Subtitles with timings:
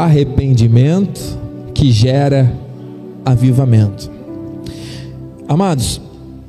[0.00, 1.38] arrependimento
[1.74, 2.52] que gera
[3.24, 4.10] avivamento.
[5.48, 6.00] Amados,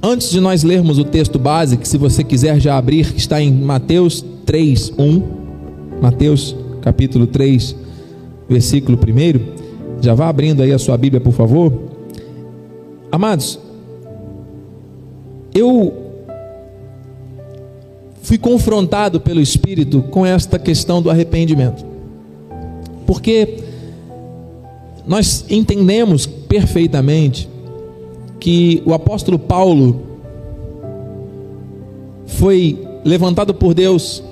[0.02, 3.52] antes de nós lermos o texto básico, se você quiser já abrir, que está em
[3.52, 5.24] Mateus 3, 1,
[6.02, 7.76] Mateus capítulo 3,
[8.48, 11.74] versículo 1, já vá abrindo aí a sua Bíblia, por favor.
[13.12, 13.60] Amados,
[15.54, 15.94] eu
[18.22, 21.86] fui confrontado pelo Espírito com esta questão do arrependimento,
[23.06, 23.60] porque
[25.06, 27.50] nós entendemos perfeitamente
[28.40, 30.02] que o apóstolo Paulo
[32.26, 34.24] foi levantado por Deus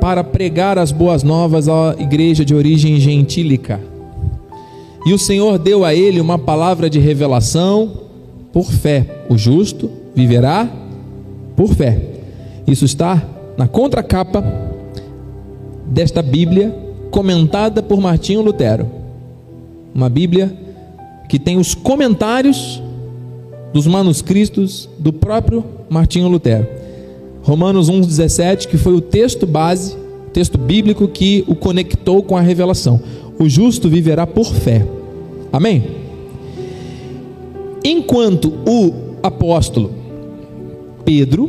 [0.00, 3.80] para pregar as boas novas à igreja de origem gentílica.
[5.04, 7.92] E o Senhor deu a ele uma palavra de revelação
[8.52, 9.24] por fé.
[9.28, 10.68] O justo viverá
[11.56, 12.00] por fé.
[12.66, 13.24] Isso está
[13.56, 14.44] na contracapa
[15.86, 16.74] desta Bíblia
[17.10, 18.90] comentada por Martinho Lutero.
[19.94, 20.54] Uma Bíblia
[21.28, 22.82] que tem os comentários
[23.72, 26.66] dos manuscritos do próprio Martinho Lutero.
[27.42, 29.96] Romanos 1,17, que foi o texto base,
[30.32, 33.00] texto bíblico que o conectou com a revelação.
[33.38, 34.86] O justo viverá por fé.
[35.52, 35.84] Amém?
[37.84, 38.92] Enquanto o
[39.22, 39.92] apóstolo
[41.04, 41.48] Pedro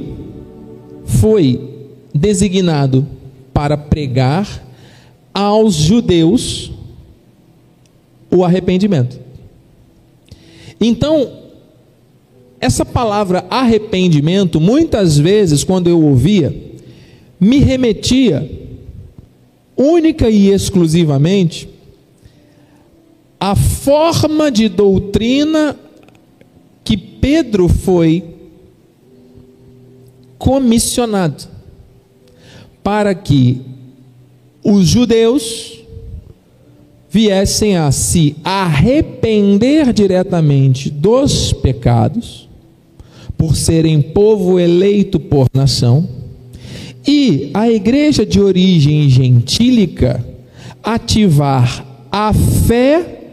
[1.06, 3.06] foi designado
[3.58, 4.64] para pregar
[5.34, 6.72] aos judeus
[8.30, 9.20] o arrependimento.
[10.80, 11.28] Então,
[12.62, 16.56] essa palavra arrependimento, muitas vezes, quando eu ouvia,
[17.40, 18.48] me remetia
[19.76, 21.68] única e exclusivamente
[23.40, 25.76] à forma de doutrina
[26.84, 28.24] que Pedro foi
[30.38, 31.57] comissionado
[32.88, 33.60] para que
[34.64, 35.78] os judeus
[37.10, 42.48] viessem a se arrepender diretamente dos pecados,
[43.38, 46.08] por serem povo eleito por nação,
[47.06, 50.26] e a igreja de origem gentílica
[50.82, 53.32] ativar a fé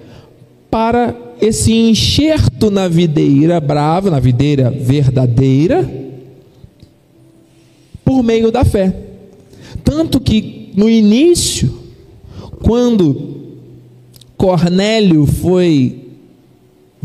[0.69, 5.89] para esse enxerto na videira brava, na videira verdadeira,
[8.05, 9.14] por meio da fé.
[9.97, 11.73] Tanto que no início,
[12.65, 13.37] quando
[14.37, 16.09] Cornélio foi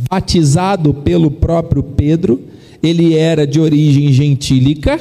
[0.10, 2.42] batizado pelo próprio Pedro,
[2.82, 5.00] ele era de origem gentílica,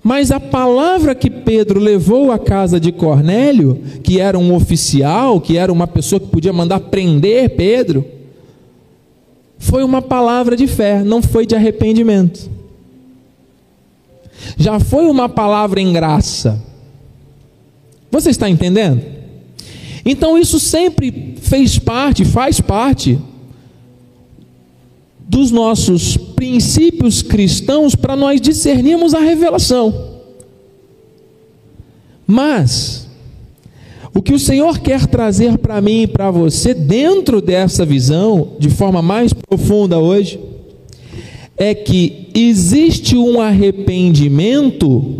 [0.00, 5.56] mas a palavra que Pedro levou à casa de Cornélio, que era um oficial, que
[5.56, 8.04] era uma pessoa que podia mandar prender Pedro,
[9.58, 12.48] foi uma palavra de fé, não foi de arrependimento.
[14.56, 16.62] Já foi uma palavra em graça.
[18.10, 19.02] Você está entendendo?
[20.04, 23.18] Então isso sempre fez parte, faz parte
[25.28, 30.16] dos nossos princípios cristãos para nós discernirmos a revelação.
[32.26, 33.06] Mas
[34.14, 38.70] o que o Senhor quer trazer para mim e para você dentro dessa visão, de
[38.70, 40.40] forma mais profunda hoje,
[41.58, 45.16] é que existe um arrependimento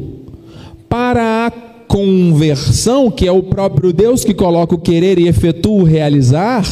[0.88, 1.50] para a
[1.88, 6.64] conversão, que é o próprio Deus que coloca o querer e efetua o realizar,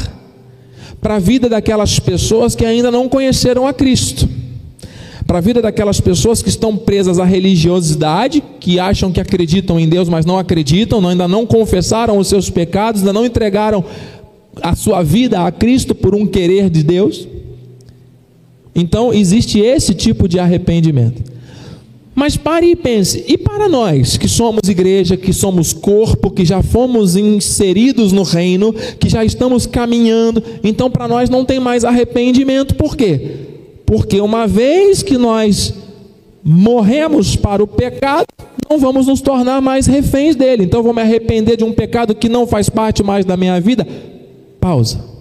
[1.00, 4.28] para a vida daquelas pessoas que ainda não conheceram a Cristo,
[5.26, 9.88] para a vida daquelas pessoas que estão presas à religiosidade, que acham que acreditam em
[9.88, 13.84] Deus, mas não acreditam, ainda não confessaram os seus pecados, ainda não entregaram
[14.62, 17.26] a sua vida a Cristo por um querer de Deus.
[18.76, 21.34] Então, existe esse tipo de arrependimento.
[22.14, 26.62] Mas pare e pense, e para nós que somos igreja, que somos corpo, que já
[26.62, 32.74] fomos inseridos no reino, que já estamos caminhando, então para nós não tem mais arrependimento,
[32.74, 33.32] por quê?
[33.84, 35.74] Porque uma vez que nós
[36.42, 38.26] morremos para o pecado,
[38.68, 40.64] não vamos nos tornar mais reféns dele.
[40.64, 43.86] Então vou me arrepender de um pecado que não faz parte mais da minha vida.
[44.60, 45.15] Pausa.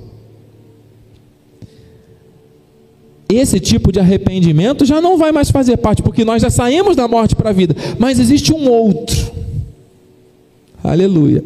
[3.28, 7.08] Esse tipo de arrependimento já não vai mais fazer parte, porque nós já saímos da
[7.08, 7.76] morte para a vida.
[7.98, 9.32] Mas existe um outro.
[10.84, 11.44] Aleluia.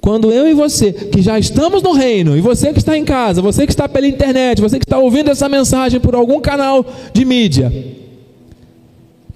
[0.00, 3.40] Quando eu e você, que já estamos no reino, e você que está em casa,
[3.40, 6.84] você que está pela internet, você que está ouvindo essa mensagem por algum canal
[7.14, 7.72] de mídia,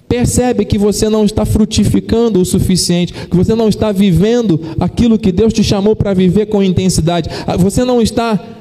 [0.09, 5.31] percebe que você não está frutificando o suficiente, que você não está vivendo aquilo que
[5.31, 7.31] Deus te chamou para viver com intensidade,
[7.61, 8.56] você não está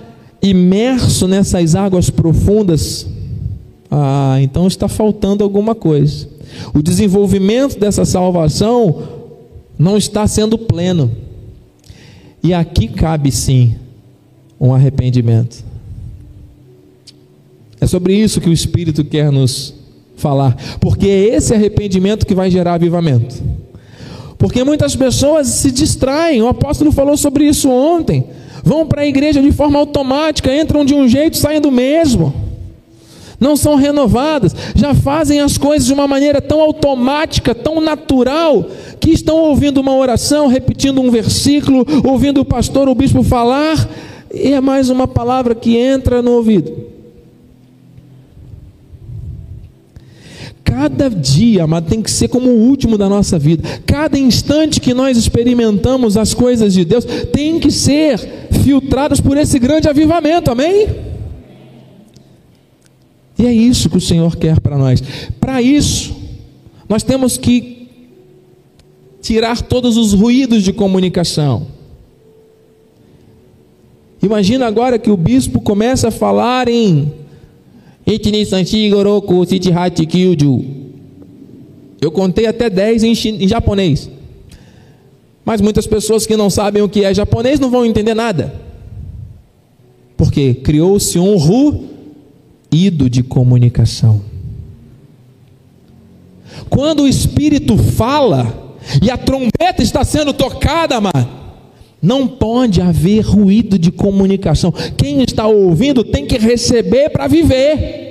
[0.50, 3.08] imerso nessas águas profundas,
[3.90, 6.28] ah, então está faltando alguma coisa.
[6.74, 9.04] O desenvolvimento dessa salvação
[9.78, 11.12] não está sendo pleno.
[12.44, 13.76] E aqui cabe sim
[14.60, 15.64] um arrependimento.
[17.80, 19.74] É sobre isso que o Espírito quer nos
[20.16, 23.36] falar, porque é esse arrependimento que vai gerar avivamento.
[24.38, 28.26] Porque muitas pessoas se distraem, o apóstolo falou sobre isso ontem.
[28.66, 32.34] Vão para a igreja de forma automática, entram de um jeito, saem do mesmo.
[33.40, 38.66] Não são renovadas, já fazem as coisas de uma maneira tão automática, tão natural,
[39.00, 43.88] que estão ouvindo uma oração, repetindo um versículo, ouvindo o pastor o bispo falar,
[44.34, 46.95] e é mais uma palavra que entra no ouvido.
[50.76, 53.64] Cada dia, amado, tem que ser como o último da nossa vida.
[53.86, 58.20] Cada instante que nós experimentamos as coisas de Deus tem que ser
[58.62, 60.90] filtradas por esse grande avivamento, amém?
[63.40, 65.02] E é isso que o Senhor quer para nós.
[65.40, 66.14] Para isso,
[66.90, 67.88] nós temos que
[69.22, 71.68] tirar todos os ruídos de comunicação.
[74.22, 77.14] Imagina agora que o bispo começa a falar em
[82.02, 83.14] eu contei até 10 em,
[83.44, 84.10] em japonês.
[85.44, 88.54] Mas muitas pessoas que não sabem o que é japonês não vão entender nada.
[90.18, 94.22] Porque criou-se um ruído de comunicação.
[96.70, 101.45] Quando o Espírito fala e a trombeta está sendo tocada, amado,
[102.06, 104.72] não pode haver ruído de comunicação.
[104.96, 108.06] Quem está ouvindo tem que receber para viver.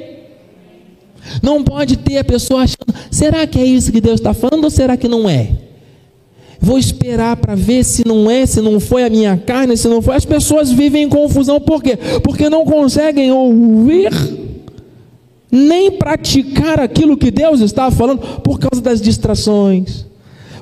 [1.40, 4.70] Não pode ter a pessoa achando: será que é isso que Deus está falando ou
[4.70, 5.50] será que não é?
[6.60, 10.02] Vou esperar para ver se não é, se não foi a minha carne, se não
[10.02, 10.16] foi.
[10.16, 11.96] As pessoas vivem em confusão, por quê?
[12.22, 14.10] Porque não conseguem ouvir
[15.52, 20.04] nem praticar aquilo que Deus está falando por causa das distrações,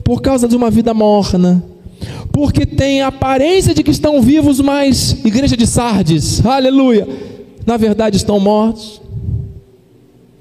[0.04, 1.64] por causa de uma vida morna,
[2.32, 7.06] porque tem a aparência de que estão vivos, mas igreja de Sardes, aleluia,
[7.66, 9.02] na verdade estão mortos.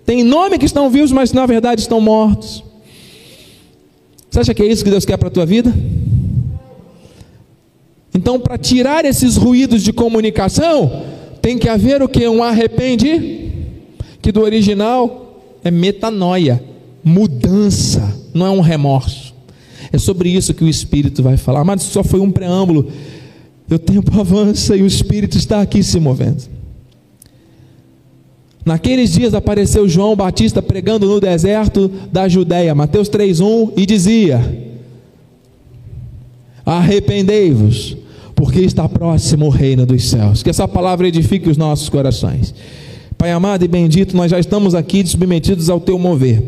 [0.05, 2.63] Tem nome que estão vivos, mas na verdade estão mortos.
[4.29, 5.73] Você acha que é isso que Deus quer para a tua vida?
[8.13, 11.03] Então, para tirar esses ruídos de comunicação,
[11.41, 12.27] tem que haver o que?
[12.27, 13.51] Um arrepende,
[14.21, 16.63] que do original é metanoia,
[17.03, 19.30] mudança, não é um remorso.
[19.91, 21.63] É sobre isso que o Espírito vai falar.
[21.63, 22.87] Mas só foi um preâmbulo.
[23.69, 26.43] O tempo avança e o Espírito está aqui se movendo.
[28.65, 34.39] Naqueles dias apareceu João Batista pregando no deserto da Judéia, Mateus 3:1, e dizia:
[36.63, 37.97] Arrependei-vos,
[38.35, 40.43] porque está próximo o reino dos céus.
[40.43, 42.53] Que essa palavra edifique os nossos corações.
[43.17, 46.43] Pai amado e bendito, nós já estamos aqui submetidos ao teu mover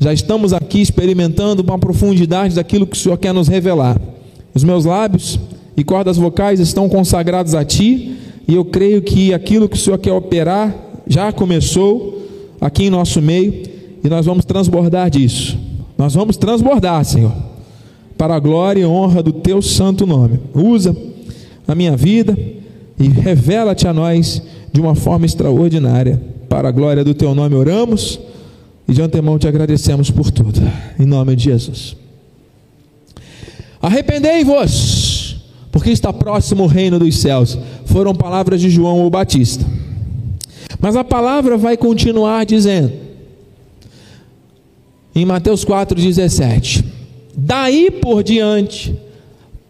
[0.00, 4.00] já estamos aqui experimentando uma profundidade daquilo que o Senhor quer nos revelar.
[4.54, 5.38] Os meus lábios
[5.76, 8.16] e cordas vocais estão consagrados a Ti,
[8.46, 10.74] e eu creio que aquilo que o Senhor quer operar
[11.06, 12.22] já começou
[12.60, 13.62] aqui em nosso meio,
[14.02, 15.58] e nós vamos transbordar disso.
[15.96, 17.32] Nós vamos transbordar, Senhor,
[18.16, 20.38] para a glória e honra do Teu santo nome.
[20.54, 20.96] Usa
[21.66, 22.38] a minha vida
[22.98, 24.40] e revela-te a nós
[24.72, 26.22] de uma forma extraordinária.
[26.48, 28.20] Para a glória do Teu nome oramos.
[28.88, 30.60] E de antemão te agradecemos por tudo,
[30.98, 31.94] em nome de Jesus.
[33.82, 35.36] Arrependei-vos,
[35.70, 37.58] porque está próximo o reino dos céus.
[37.84, 39.64] Foram palavras de João o Batista.
[40.80, 42.92] Mas a palavra vai continuar dizendo,
[45.14, 46.82] em Mateus 4,17:
[47.36, 48.98] Daí por diante,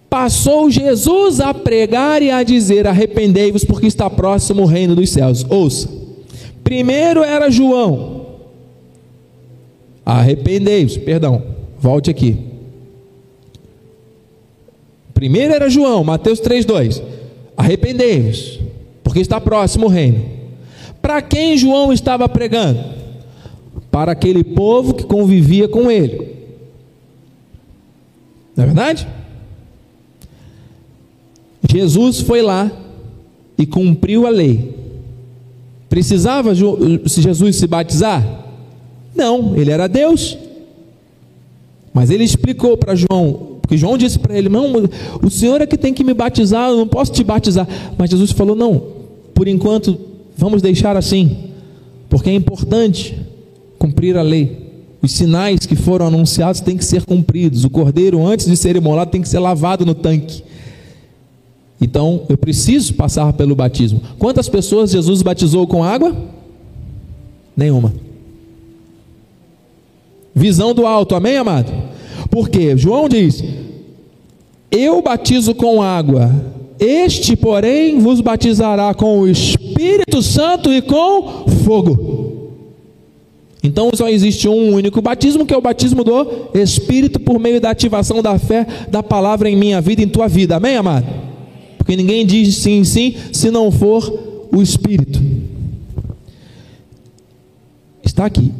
[0.08, 5.44] passou Jesus a pregar e a dizer: Arrependei-vos, porque está próximo o reino dos céus.
[5.48, 5.88] Ouça,
[6.62, 8.27] primeiro era João
[10.08, 11.42] Arrependei-vos, perdão,
[11.78, 12.38] volte aqui.
[15.12, 17.02] Primeiro era João, Mateus 3,2.
[17.54, 18.58] Arrependei-vos,
[19.04, 20.24] porque está próximo o reino.
[21.02, 22.82] Para quem João estava pregando?
[23.90, 26.38] Para aquele povo que convivia com ele.
[28.56, 29.06] Não é verdade?
[31.70, 32.72] Jesus foi lá
[33.58, 34.74] e cumpriu a lei.
[35.90, 38.47] Precisava Jesus se batizar?
[39.18, 40.38] Não, ele era Deus.
[41.92, 44.72] Mas ele explicou para João, porque João disse para ele: Não,
[45.20, 47.66] o Senhor é que tem que me batizar, eu não posso te batizar.
[47.98, 48.80] Mas Jesus falou: Não,
[49.34, 49.98] por enquanto,
[50.36, 51.36] vamos deixar assim,
[52.08, 53.20] porque é importante
[53.76, 54.68] cumprir a lei.
[55.02, 57.64] Os sinais que foram anunciados têm que ser cumpridos.
[57.64, 60.42] O cordeiro, antes de ser imolado, tem que ser lavado no tanque.
[61.80, 64.00] Então, eu preciso passar pelo batismo.
[64.18, 66.16] Quantas pessoas Jesus batizou com água?
[67.56, 67.92] Nenhuma.
[70.38, 71.72] Visão do alto, amém, amado?
[72.30, 73.42] Porque João diz:
[74.70, 76.30] Eu batizo com água,
[76.78, 82.28] este, porém, vos batizará com o Espírito Santo e com fogo.
[83.62, 87.70] Então só existe um único batismo, que é o batismo do Espírito, por meio da
[87.70, 90.56] ativação da fé da palavra em minha vida e em tua vida.
[90.56, 91.06] Amém, amado?
[91.76, 95.20] Porque ninguém diz sim, sim, se não for o Espírito.
[98.04, 98.52] Está aqui.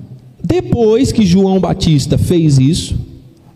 [0.42, 2.96] Depois que João Batista fez isso,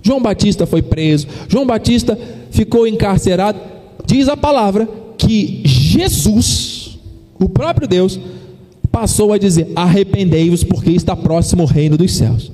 [0.03, 2.19] João Batista foi preso, João Batista
[2.51, 3.59] ficou encarcerado.
[4.05, 6.99] Diz a palavra que Jesus,
[7.39, 8.19] o próprio Deus,
[8.91, 12.51] passou a dizer: Arrependei-vos, porque está próximo o reino dos céus.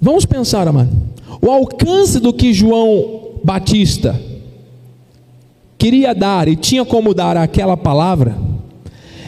[0.00, 0.90] Vamos pensar, amado.
[1.42, 4.18] O alcance do que João Batista
[5.76, 8.36] queria dar e tinha como dar aquela palavra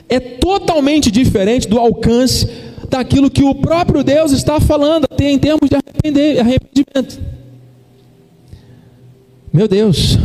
[0.09, 2.49] é totalmente diferente do alcance
[2.88, 5.76] daquilo que o próprio Deus está falando em termos de
[6.40, 7.21] arrependimento.
[9.52, 10.18] Meu Deus.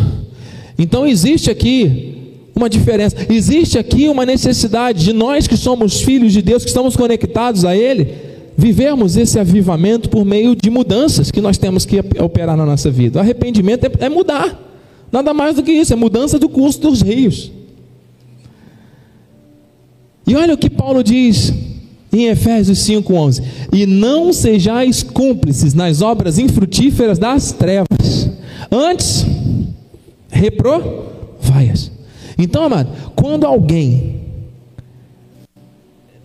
[0.77, 6.41] Então existe aqui uma diferença, existe aqui uma necessidade de nós que somos filhos de
[6.41, 8.13] Deus, que estamos conectados a Ele,
[8.55, 13.20] vivermos esse avivamento por meio de mudanças que nós temos que operar na nossa vida.
[13.20, 14.58] O arrependimento é, é mudar,
[15.12, 17.51] nada mais do que isso, é mudança do curso dos rios.
[20.25, 21.51] E olha o que Paulo diz
[22.13, 23.41] em Efésios 5:11,
[23.72, 28.29] e não sejais cúmplices nas obras infrutíferas das trevas,
[28.72, 29.25] antes
[30.29, 31.91] reprovai-as.
[32.38, 34.22] Então, amado, quando alguém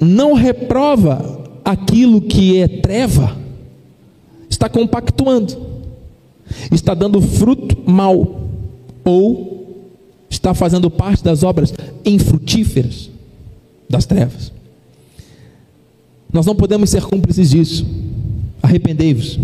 [0.01, 3.37] não reprova aquilo que é treva,
[4.49, 5.57] está compactuando,
[6.71, 8.43] está dando fruto mal,
[9.05, 9.49] ou
[10.31, 11.73] está fazendo parte das obras
[12.05, 13.11] infrutíferas
[13.89, 14.53] das trevas.
[16.33, 17.87] Nós não podemos ser cúmplices disso.
[18.63, 19.39] Arrependei-vos.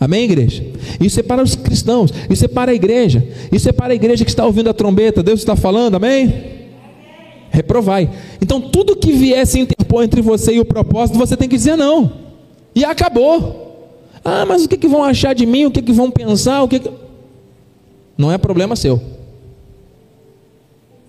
[0.00, 0.64] Amém, igreja?
[1.00, 4.24] Isso é para os cristãos, isso é para a igreja, isso é para a igreja
[4.24, 5.22] que está ouvindo a trombeta.
[5.24, 6.58] Deus está falando, amém?
[7.50, 8.08] Reprovai.
[8.40, 12.12] Então, tudo que viesse interpor entre você e o propósito, você tem que dizer não.
[12.74, 13.66] E acabou.
[14.24, 15.64] Ah, mas o que, que vão achar de mim?
[15.64, 16.62] O que, que vão pensar?
[16.62, 16.90] O que, que...
[18.16, 19.00] Não é problema seu.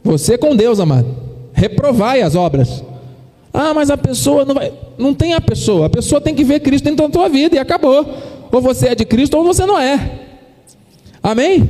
[0.04, 1.08] Você com Deus, amado.
[1.54, 2.84] Reprovai as obras.
[3.54, 4.72] Ah, mas a pessoa não vai.
[4.98, 5.88] Não tem a pessoa.
[5.88, 8.06] A pessoa tem que ver Cristo dentro da tua vida e acabou.
[8.52, 10.28] Ou você é de Cristo ou você não é.
[11.22, 11.70] Amém?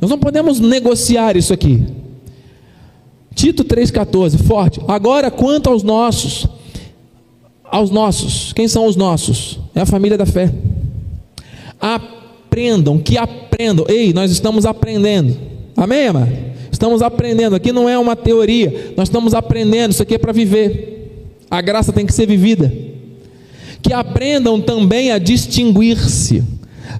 [0.00, 1.84] Nós não podemos negociar isso aqui.
[3.34, 4.80] Tito 3,14, forte.
[4.88, 6.46] Agora, quanto aos nossos,
[7.64, 9.58] aos nossos, quem são os nossos?
[9.74, 10.52] É a família da fé.
[11.80, 13.86] Aprendam, que aprendam.
[13.88, 15.36] Ei, nós estamos aprendendo.
[15.76, 16.49] Amém, amado?
[16.80, 21.36] Estamos aprendendo, aqui não é uma teoria, nós estamos aprendendo, isso aqui é para viver.
[21.50, 22.72] A graça tem que ser vivida.
[23.82, 26.42] Que aprendam também a distinguir-se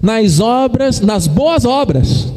[0.03, 2.31] nas obras, nas boas obras,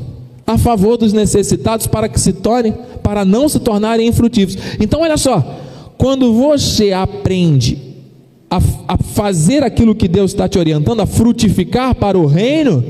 [0.48, 2.74] a favor dos necessitados para que se tornem,
[3.04, 4.64] para não se tornarem infrutíferos.
[4.80, 5.60] Então olha só,
[5.98, 7.78] quando você aprende
[8.50, 12.82] a, a fazer aquilo que Deus está te orientando, a frutificar para o reino,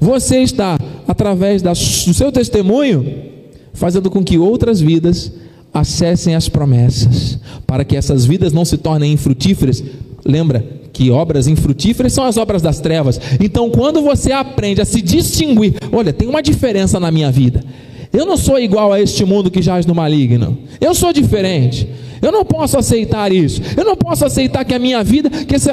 [0.00, 0.76] você está,
[1.06, 3.29] através da, do seu testemunho,
[3.72, 5.32] fazendo com que outras vidas
[5.72, 9.82] acessem as promessas, para que essas vidas não se tornem infrutíferas.
[10.24, 13.20] Lembra que obras infrutíferas são as obras das trevas.
[13.40, 17.64] Então, quando você aprende a se distinguir, olha, tem uma diferença na minha vida.
[18.12, 20.58] Eu não sou igual a este mundo que jaz no maligno.
[20.80, 21.88] Eu sou diferente.
[22.20, 23.62] Eu não posso aceitar isso.
[23.76, 25.70] Eu não posso aceitar que a minha vida, que esse,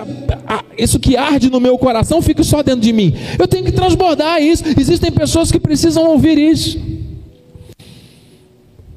[0.77, 3.13] isso que arde no meu coração, fique só dentro de mim.
[3.39, 4.63] Eu tenho que transbordar isso.
[4.80, 6.80] Existem pessoas que precisam ouvir isso.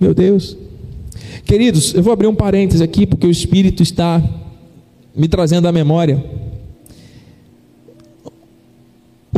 [0.01, 0.57] Meu Deus.
[1.45, 4.23] Queridos, eu vou abrir um parêntese aqui porque o Espírito está
[5.15, 6.25] me trazendo à memória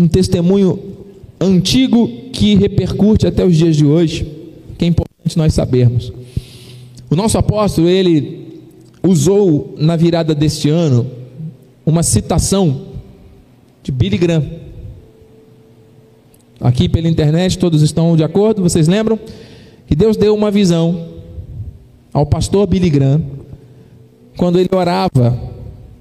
[0.00, 0.78] um testemunho
[1.40, 4.25] antigo que repercute até os dias de hoje,
[4.78, 6.12] que é importante nós sabermos.
[7.11, 8.62] O nosso apóstolo, ele
[9.02, 11.11] usou na virada deste ano
[11.85, 12.83] uma citação
[13.83, 14.45] de Billy Graham.
[16.61, 19.19] Aqui pela internet, todos estão de acordo, vocês lembram?
[19.92, 21.04] Que Deus deu uma visão
[22.14, 23.22] ao pastor Billy Graham,
[24.38, 25.38] quando ele orava,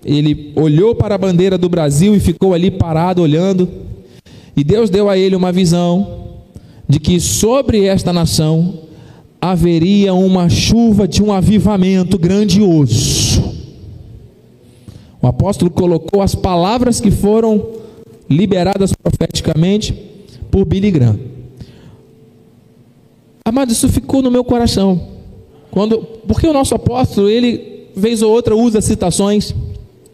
[0.05, 3.67] ele olhou para a bandeira do Brasil e ficou ali parado olhando,
[4.55, 6.37] e Deus deu a ele uma visão
[6.87, 8.75] de que sobre esta nação
[9.41, 13.43] haveria uma chuva de um avivamento grandioso.
[15.21, 17.61] O apóstolo colocou as palavras que foram
[18.29, 19.91] liberadas profeticamente
[20.49, 21.30] por Billy Graham.
[23.43, 25.01] Amado, isso ficou no meu coração.
[25.71, 29.55] Quando, porque o nosso apóstolo, ele, vez ou outra, usa citações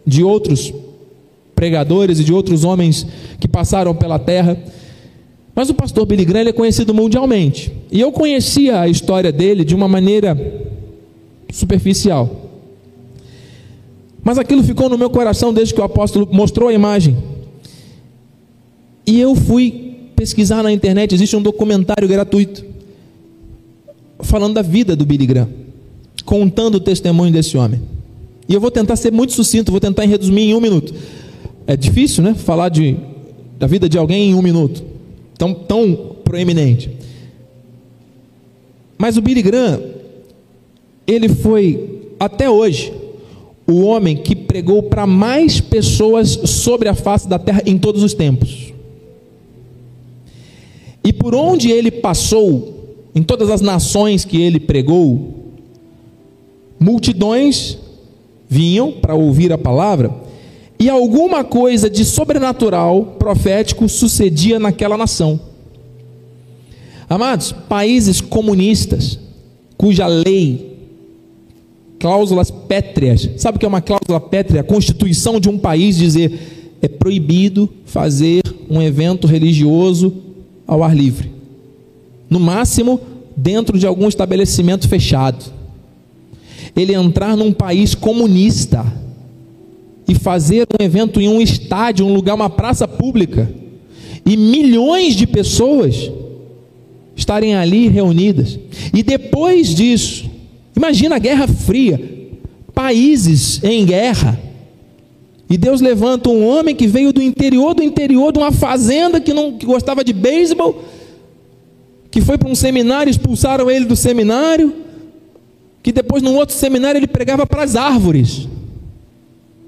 [0.05, 0.73] de outros
[1.53, 3.05] pregadores e de outros homens
[3.39, 4.57] que passaram pela terra.
[5.53, 7.73] Mas o pastor Billy Graham é conhecido mundialmente.
[7.91, 10.37] E eu conhecia a história dele de uma maneira
[11.51, 12.29] superficial.
[14.23, 17.17] Mas aquilo ficou no meu coração desde que o apóstolo mostrou a imagem.
[19.05, 22.76] E eu fui pesquisar na internet, existe um documentário gratuito
[24.21, 25.49] falando da vida do Billy Graham,
[26.25, 27.81] contando o testemunho desse homem.
[28.47, 30.93] E eu vou tentar ser muito sucinto, vou tentar resumir em um minuto.
[31.65, 32.33] É difícil, né?
[32.33, 32.97] Falar de,
[33.59, 34.83] da vida de alguém em um minuto
[35.37, 36.89] tão, tão proeminente.
[38.97, 39.81] Mas o Billy Graham,
[41.05, 42.91] ele foi, até hoje,
[43.67, 48.13] o homem que pregou para mais pessoas sobre a face da terra em todos os
[48.13, 48.73] tempos.
[51.03, 52.76] E por onde ele passou,
[53.17, 55.55] em todas as nações que ele pregou,
[56.79, 57.75] multidões
[58.47, 60.13] vinham para ouvir a palavra
[60.79, 65.39] e alguma coisa de sobrenatural, profético, sucedia naquela nação.
[67.09, 69.17] Amados, países comunistas,
[69.75, 70.77] cuja lei,
[71.97, 74.61] cláusulas pétreas, sabe o que é uma cláusula pétrea?
[74.61, 80.13] A constituição de um país dizer é proibido fazer um evento religioso
[80.67, 81.36] ao ar livre.
[82.29, 82.99] No máximo,
[83.35, 85.45] dentro de algum estabelecimento fechado.
[86.75, 88.85] Ele entrar num país comunista
[90.07, 93.49] e fazer um evento em um estádio, um lugar, uma praça pública,
[94.25, 96.11] e milhões de pessoas
[97.15, 98.59] estarem ali reunidas.
[98.93, 100.29] E depois disso,
[100.75, 102.01] imagina a Guerra Fria,
[102.73, 104.39] países em guerra.
[105.49, 109.33] E Deus levanta um homem que veio do interior do interior de uma fazenda que
[109.33, 110.83] não que gostava de beisebol,
[112.09, 114.73] que foi para um seminário, expulsaram ele do seminário,
[115.83, 118.47] que depois num outro seminário ele pregava para as árvores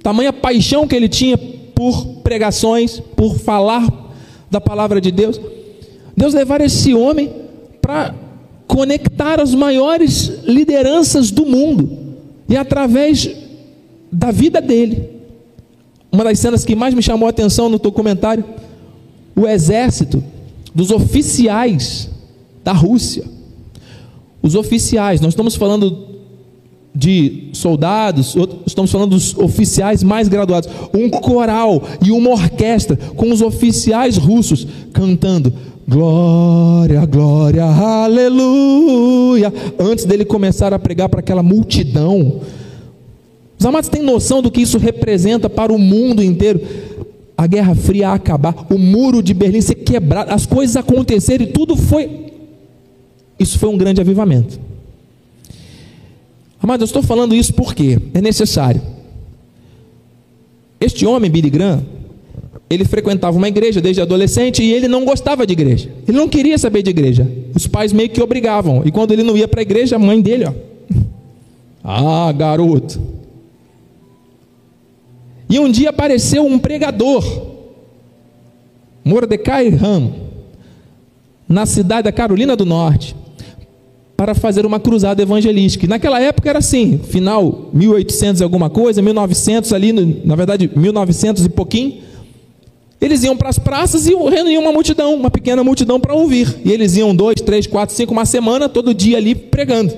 [0.01, 3.87] tamanha paixão que ele tinha por pregações, por falar
[4.49, 5.39] da palavra de Deus.
[6.15, 7.31] Deus levar esse homem
[7.81, 8.15] para
[8.67, 12.15] conectar as maiores lideranças do mundo
[12.47, 13.29] e através
[14.11, 15.09] da vida dele.
[16.11, 18.43] Uma das cenas que mais me chamou a atenção no documentário,
[19.35, 20.23] o exército
[20.73, 22.09] dos oficiais
[22.69, 23.23] da Rússia.
[24.43, 26.07] Os oficiais, nós estamos falando
[26.93, 33.41] de soldados, estamos falando dos oficiais mais graduados, um coral e uma orquestra com os
[33.41, 35.51] oficiais russos cantando
[35.87, 42.41] glória, glória, aleluia, antes dele começar a pregar para aquela multidão.
[43.57, 46.61] Os amados têm noção do que isso representa para o mundo inteiro?
[47.35, 52.28] A Guerra Fria acabar, o muro de Berlim ser quebrado, as coisas acontecerem, tudo foi.
[53.39, 54.59] Isso foi um grande avivamento.
[56.61, 58.81] Amado, eu estou falando isso porque é necessário.
[60.79, 61.81] Este homem, Billy Graham,
[62.69, 65.89] ele frequentava uma igreja desde adolescente e ele não gostava de igreja.
[66.05, 67.29] Ele não queria saber de igreja.
[67.55, 68.83] Os pais meio que obrigavam.
[68.85, 70.53] E quando ele não ia para a igreja, a mãe dele, ó.
[71.81, 72.99] Ah, garoto.
[75.49, 77.23] E um dia apareceu um pregador,
[79.03, 80.13] Mordecai Ram,
[81.47, 83.15] na cidade da Carolina do Norte
[84.19, 85.87] para fazer uma cruzada evangelística.
[85.87, 89.93] Naquela época era assim, final 1800 e alguma coisa, 1900 ali,
[90.25, 91.99] na verdade 1900 e pouquinho.
[92.99, 96.53] Eles iam para as praças e reuniam uma multidão, uma pequena multidão para ouvir.
[96.65, 99.95] E eles iam dois, três, quatro, cinco, uma semana, todo dia ali pregando.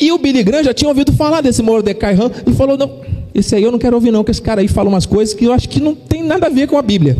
[0.00, 3.02] E o Billy Graham já tinha ouvido falar desse Mordecai Ram e falou: não,
[3.34, 5.44] esse aí eu não quero ouvir não, que esse cara aí fala umas coisas que
[5.44, 7.14] eu acho que não tem nada a ver com a Bíblia.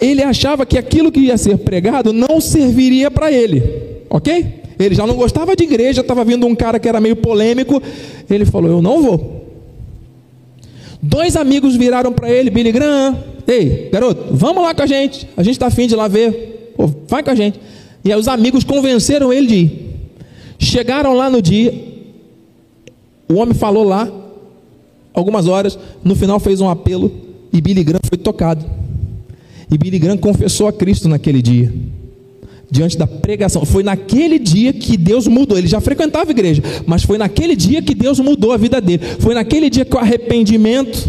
[0.00, 3.93] Ele achava que aquilo que ia ser pregado não serviria para ele.
[4.14, 4.62] Ok?
[4.78, 7.82] Ele já não gostava de igreja, estava vindo um cara que era meio polêmico.
[8.30, 9.44] Ele falou: Eu não vou.
[11.02, 13.18] Dois amigos viraram para ele, Billy Graham.
[13.44, 15.28] Ei, garoto, vamos lá com a gente.
[15.36, 16.74] A gente está afim de ir lá ver.
[16.76, 17.58] Pô, vai com a gente.
[18.04, 19.90] E aí os amigos convenceram ele de ir.
[20.60, 21.74] Chegaram lá no dia.
[23.28, 24.08] O homem falou lá,
[25.12, 25.76] algumas horas.
[26.04, 27.10] No final fez um apelo.
[27.52, 28.64] E Billy Graham foi tocado.
[29.68, 31.72] E Billy Graham confessou a Cristo naquele dia
[32.74, 33.64] diante da pregação.
[33.64, 35.56] Foi naquele dia que Deus mudou.
[35.56, 39.00] Ele já frequentava a igreja, mas foi naquele dia que Deus mudou a vida dele.
[39.20, 41.08] Foi naquele dia que o arrependimento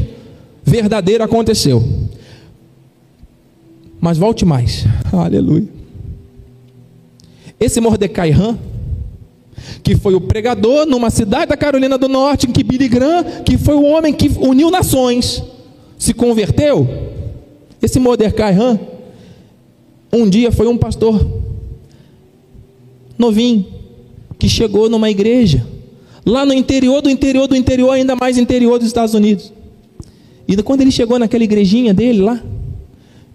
[0.63, 1.84] verdadeiro aconteceu.
[3.99, 4.86] Mas volte mais.
[5.12, 5.67] Aleluia.
[7.60, 8.60] Esse Mordecai Ram,
[9.82, 13.86] que foi o pregador numa cidade da Carolina do Norte, em Graham, que foi o
[13.86, 15.41] homem que uniu nações,
[15.97, 16.88] se converteu.
[17.82, 18.80] Esse Mordecai Ram,
[20.13, 21.44] um dia foi um pastor
[23.17, 23.65] novinho,
[24.38, 25.65] que chegou numa igreja,
[26.25, 29.54] lá no interior do interior do interior, ainda mais interior dos Estados Unidos.
[30.47, 32.41] E quando ele chegou naquela igrejinha dele lá,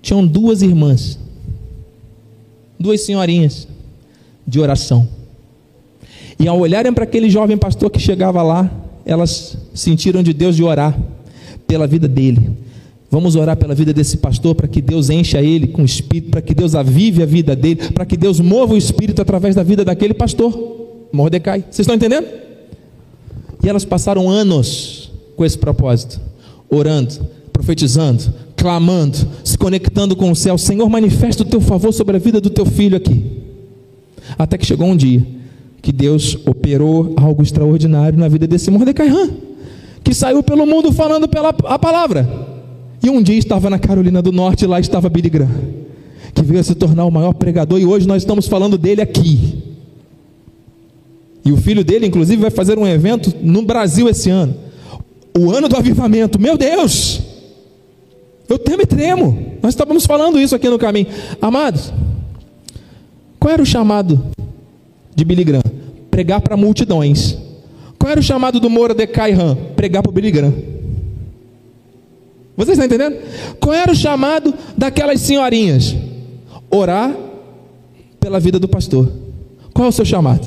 [0.01, 1.19] tinham duas irmãs,
[2.79, 3.67] duas senhorinhas
[4.47, 5.09] de oração.
[6.39, 8.71] E ao olharem para aquele jovem pastor que chegava lá,
[9.05, 10.99] elas sentiram de Deus de orar
[11.67, 12.51] pela vida dele.
[13.11, 16.41] Vamos orar pela vida desse pastor para que Deus encha ele com o espírito, para
[16.41, 19.85] que Deus avive a vida dele, para que Deus mova o espírito através da vida
[19.85, 21.61] daquele pastor, Mordecai.
[21.63, 22.29] Vocês estão entendendo?
[23.65, 26.21] E elas passaram anos com esse propósito,
[26.71, 30.57] orando, profetizando, clamando, se conectando com o céu.
[30.57, 33.43] Senhor, manifesta o teu favor sobre a vida do teu filho aqui.
[34.39, 35.27] Até que chegou um dia
[35.83, 39.09] que Deus operou algo extraordinário na vida desse Mordecai
[40.05, 42.50] que saiu pelo mundo falando pela a palavra.
[43.03, 45.49] E um dia estava na Carolina do Norte, lá estava Billy Graham,
[46.35, 49.63] que veio a se tornar o maior pregador, e hoje nós estamos falando dele aqui.
[51.45, 54.55] E o filho dele, inclusive, vai fazer um evento no Brasil esse ano.
[55.37, 56.39] O ano do avivamento.
[56.39, 57.23] Meu Deus!
[58.49, 59.57] Eu temo e tremo.
[59.63, 61.07] Nós estávamos falando isso aqui no caminho.
[61.41, 61.93] Amados,
[63.39, 64.23] qual era o chamado
[65.15, 65.63] de Billy Graham?
[66.11, 67.39] Pregar para multidões.
[67.99, 69.57] Qual era o chamado do Moura de Cairan?
[69.77, 70.53] Pregar para o Billy Graham.
[72.61, 73.19] Vocês estão entendendo?
[73.59, 75.97] Qual era o chamado daquelas senhorinhas?
[76.71, 77.11] Orar
[78.21, 79.11] pela vida do pastor.
[79.73, 80.47] Qual é o seu chamado?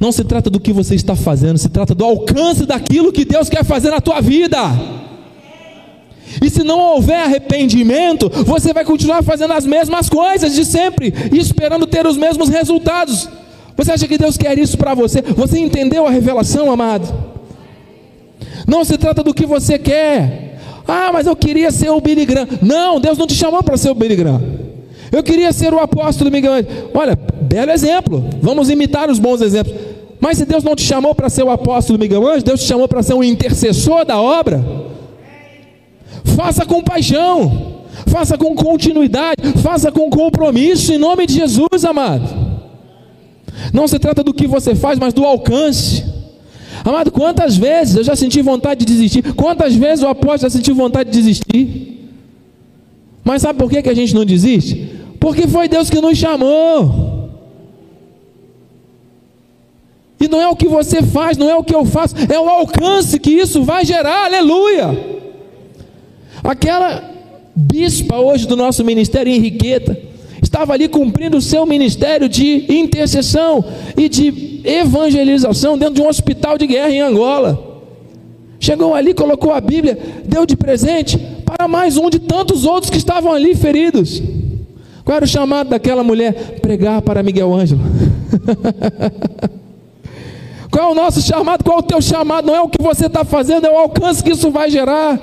[0.00, 3.50] Não se trata do que você está fazendo, se trata do alcance daquilo que Deus
[3.50, 4.58] quer fazer na tua vida.
[6.42, 11.86] E se não houver arrependimento, você vai continuar fazendo as mesmas coisas de sempre esperando
[11.86, 13.28] ter os mesmos resultados.
[13.76, 15.20] Você acha que Deus quer isso para você?
[15.20, 17.35] Você entendeu a revelação, amado?
[18.66, 20.58] Não se trata do que você quer.
[20.86, 22.48] Ah, mas eu queria ser o Billy Graham.
[22.62, 24.42] Não, Deus não te chamou para ser o Billy Graham.
[25.12, 26.90] Eu queria ser o apóstolo Miguel Angel.
[26.94, 28.24] Olha, belo exemplo.
[28.40, 29.74] Vamos imitar os bons exemplos.
[30.20, 32.88] Mas se Deus não te chamou para ser o apóstolo Miguel Anjo, Deus te chamou
[32.88, 34.64] para ser um intercessor da obra.
[36.24, 42.28] Faça com paixão, faça com continuidade, faça com compromisso, em nome de Jesus, amado.
[43.72, 46.04] Não se trata do que você faz, mas do alcance.
[46.86, 49.34] Amado, quantas vezes eu já senti vontade de desistir?
[49.34, 52.12] Quantas vezes o apóstolo já sentiu vontade de desistir?
[53.24, 54.88] Mas sabe por que, que a gente não desiste?
[55.18, 57.28] Porque foi Deus que nos chamou.
[60.20, 62.48] E não é o que você faz, não é o que eu faço, é o
[62.48, 64.96] alcance que isso vai gerar, aleluia.
[66.44, 67.10] Aquela
[67.54, 69.98] bispa hoje do nosso ministério, Henriqueta,
[70.42, 73.64] estava ali cumprindo o seu ministério de intercessão
[73.96, 77.82] e de evangelização dentro de um hospital de guerra em Angola.
[78.58, 82.98] Chegou ali, colocou a Bíblia, deu de presente para mais um de tantos outros que
[82.98, 84.22] estavam ali feridos.
[85.04, 86.58] Qual era o chamado daquela mulher?
[86.60, 87.80] Pregar para Miguel Ângelo.
[90.68, 91.62] Qual é o nosso chamado?
[91.64, 92.46] Qual é o teu chamado?
[92.46, 95.18] Não é o que você está fazendo, é o alcance que isso vai gerar.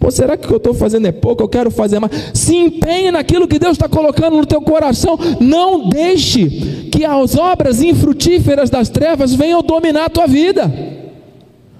[0.00, 1.42] Pô, será que o que eu estou fazendo é pouco?
[1.42, 2.10] Eu quero fazer mais.
[2.32, 5.18] Se empenhe naquilo que Deus está colocando no teu coração.
[5.38, 10.72] Não deixe que as obras infrutíferas das trevas venham dominar a tua vida.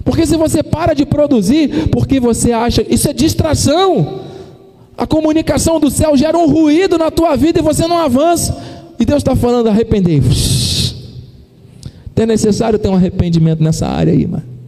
[0.04, 4.20] Porque se você para de produzir, porque você acha, isso é distração.
[4.98, 8.54] A comunicação do céu gera um ruído na tua vida e você não avança.
[8.98, 10.94] E Deus está falando: arrependei-vos.
[12.14, 14.59] É necessário ter um arrependimento nessa área aí, mano.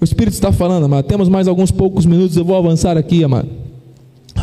[0.00, 1.06] O Espírito está falando, amado.
[1.06, 2.36] Temos mais alguns poucos minutos.
[2.36, 3.48] Eu vou avançar aqui, amado.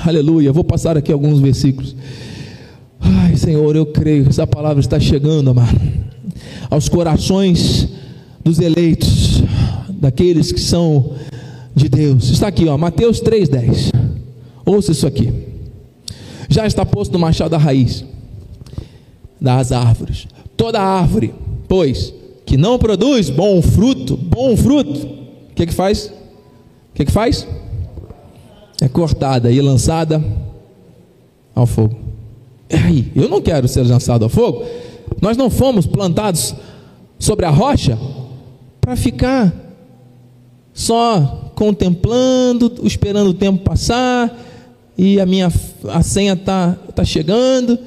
[0.06, 0.52] Aleluia.
[0.52, 1.96] Vou passar aqui alguns versículos.
[3.00, 5.80] Ai, Senhor, eu creio que essa palavra está chegando, amado,
[6.70, 7.90] aos corações
[8.44, 9.44] dos eleitos,
[9.90, 11.12] daqueles que são
[11.76, 12.30] de Deus.
[12.30, 13.92] Está aqui, ó, Mateus 3:10.
[14.66, 15.32] Ouça isso aqui.
[16.50, 18.06] Já está posto no machado da raiz
[19.40, 20.28] das árvores.
[20.56, 21.34] Toda árvore
[21.74, 22.14] pois,
[22.46, 25.23] que não produz bom fruto, bom fruto,
[25.54, 26.08] o que que faz?
[26.08, 27.48] O que que faz?
[28.82, 30.22] É cortada e lançada
[31.56, 31.96] ao fogo.
[33.16, 34.66] Eu não quero ser lançado ao fogo.
[35.22, 36.54] Nós não fomos plantados
[37.18, 37.98] sobre a rocha
[38.82, 39.54] para ficar
[40.74, 44.36] só contemplando, esperando o tempo passar
[44.98, 45.52] e a minha
[45.90, 47.80] a senha tá tá chegando.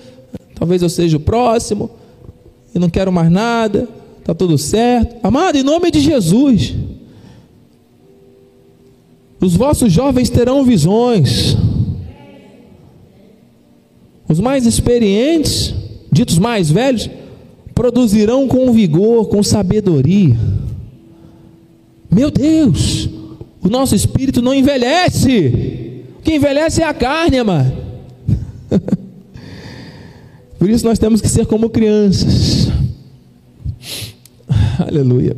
[0.55, 1.91] Talvez eu seja o próximo
[2.77, 5.17] eu não quero mais nada, está tudo certo.
[5.27, 6.75] Amado, em nome de Jesus,
[9.47, 11.57] os vossos jovens terão visões,
[14.29, 15.73] os mais experientes,
[16.11, 17.09] ditos mais velhos,
[17.73, 20.37] produzirão com vigor, com sabedoria.
[22.11, 23.09] Meu Deus,
[23.63, 27.73] o nosso espírito não envelhece, o que envelhece é a carne, amado.
[30.59, 32.69] Por isso nós temos que ser como crianças.
[34.81, 35.37] Aleluia.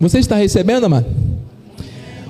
[0.00, 1.27] Você está recebendo, amado?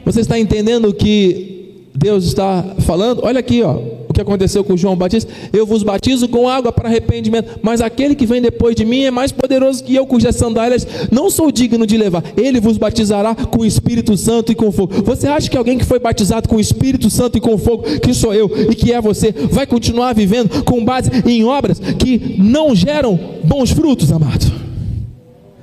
[0.08, 3.20] Você está entendendo o que Deus está falando?
[3.24, 3.74] Olha aqui, ó.
[4.08, 8.14] O que aconteceu com João Batista: Eu vos batizo com água para arrependimento, mas aquele
[8.14, 11.86] que vem depois de mim é mais poderoso que eu, cujas sandálias não sou digno
[11.86, 12.24] de levar.
[12.38, 14.94] Ele vos batizará com o Espírito Santo e com fogo.
[15.04, 18.14] Você acha que alguém que foi batizado com o Espírito Santo e com fogo, que
[18.14, 22.74] sou eu e que é você, vai continuar vivendo com base em obras que não
[22.74, 24.50] geram bons frutos, amado?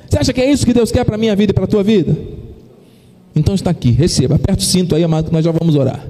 [0.07, 1.67] Você acha que é isso que Deus quer para a minha vida e para a
[1.67, 2.34] tua vida?
[3.35, 6.07] Então está aqui, receba, aperta o cinto aí, amado, que nós já vamos orar.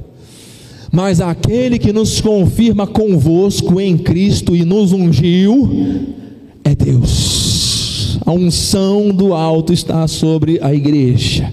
[0.91, 5.69] Mas aquele que nos confirma convosco em Cristo e nos ungiu
[6.63, 8.19] é Deus.
[8.25, 11.51] A unção do alto está sobre a igreja,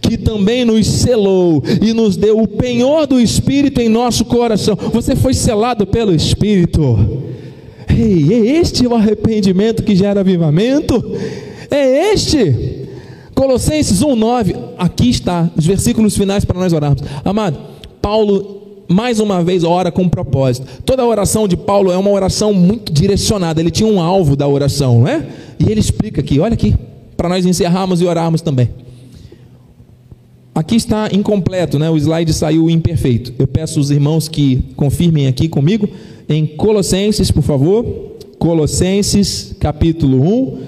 [0.00, 4.76] que também nos selou e nos deu o penhor do Espírito em nosso coração.
[4.92, 6.98] Você foi selado pelo Espírito.
[7.88, 11.04] Ei, é este o arrependimento que gera avivamento?
[11.70, 12.77] É este.
[13.38, 17.04] Colossenses 1:9, aqui está os versículos finais para nós orarmos.
[17.24, 17.56] Amado,
[18.02, 18.56] Paulo
[18.88, 20.66] mais uma vez ora com propósito.
[20.84, 24.48] Toda a oração de Paulo é uma oração muito direcionada, ele tinha um alvo da
[24.48, 25.24] oração, não é?
[25.60, 26.74] E ele explica aqui, olha aqui,
[27.16, 28.70] para nós encerrarmos e orarmos também.
[30.52, 31.88] Aqui está incompleto, né?
[31.88, 33.32] O slide saiu imperfeito.
[33.38, 35.88] Eu peço os irmãos que confirmem aqui comigo
[36.28, 37.84] em Colossenses, por favor.
[38.36, 40.58] Colossenses, capítulo 1,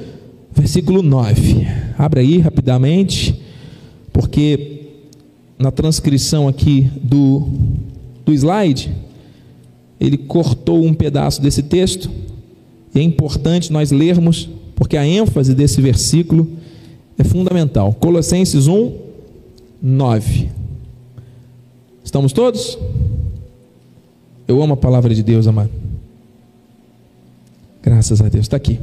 [0.54, 1.89] versículo 9.
[2.00, 3.38] Abra aí rapidamente,
[4.10, 4.86] porque
[5.58, 7.46] na transcrição aqui do
[8.24, 8.90] do slide,
[10.00, 12.10] ele cortou um pedaço desse texto,
[12.94, 16.48] e é importante nós lermos, porque a ênfase desse versículo
[17.18, 17.92] é fundamental.
[17.92, 18.94] Colossenses 1,
[19.82, 20.48] 9.
[22.02, 22.78] Estamos todos?
[24.48, 25.70] Eu amo a palavra de Deus, amado.
[27.82, 28.80] Graças a Deus, está aqui.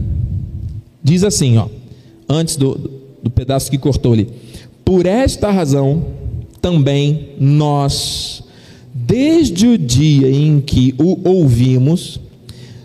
[1.04, 1.68] Diz assim, ó,
[2.30, 4.28] antes do, do pedaço que cortou ali.
[4.84, 6.06] Por esta razão,
[6.62, 8.44] também nós
[9.08, 12.20] desde o dia em que o ouvimos,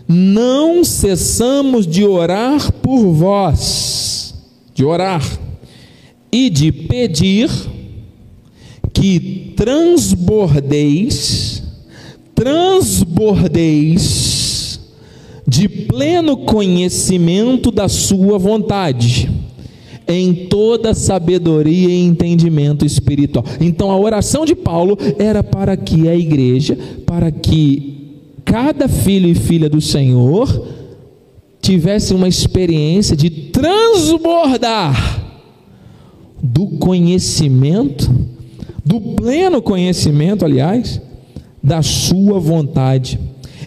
[0.07, 4.35] não cessamos de orar por vós,
[4.73, 5.21] de orar
[6.31, 7.49] e de pedir
[8.93, 11.61] que transbordeis,
[12.35, 14.79] transbordeis
[15.47, 19.31] de pleno conhecimento da Sua vontade
[20.07, 23.45] em toda sabedoria e entendimento espiritual.
[23.59, 27.93] Então a oração de Paulo era para que a igreja, para que
[28.43, 30.67] cada filho e filha do Senhor
[31.61, 35.21] tivesse uma experiência de transbordar
[36.41, 38.11] do conhecimento,
[38.83, 41.01] do pleno conhecimento, aliás,
[41.63, 43.17] da sua vontade,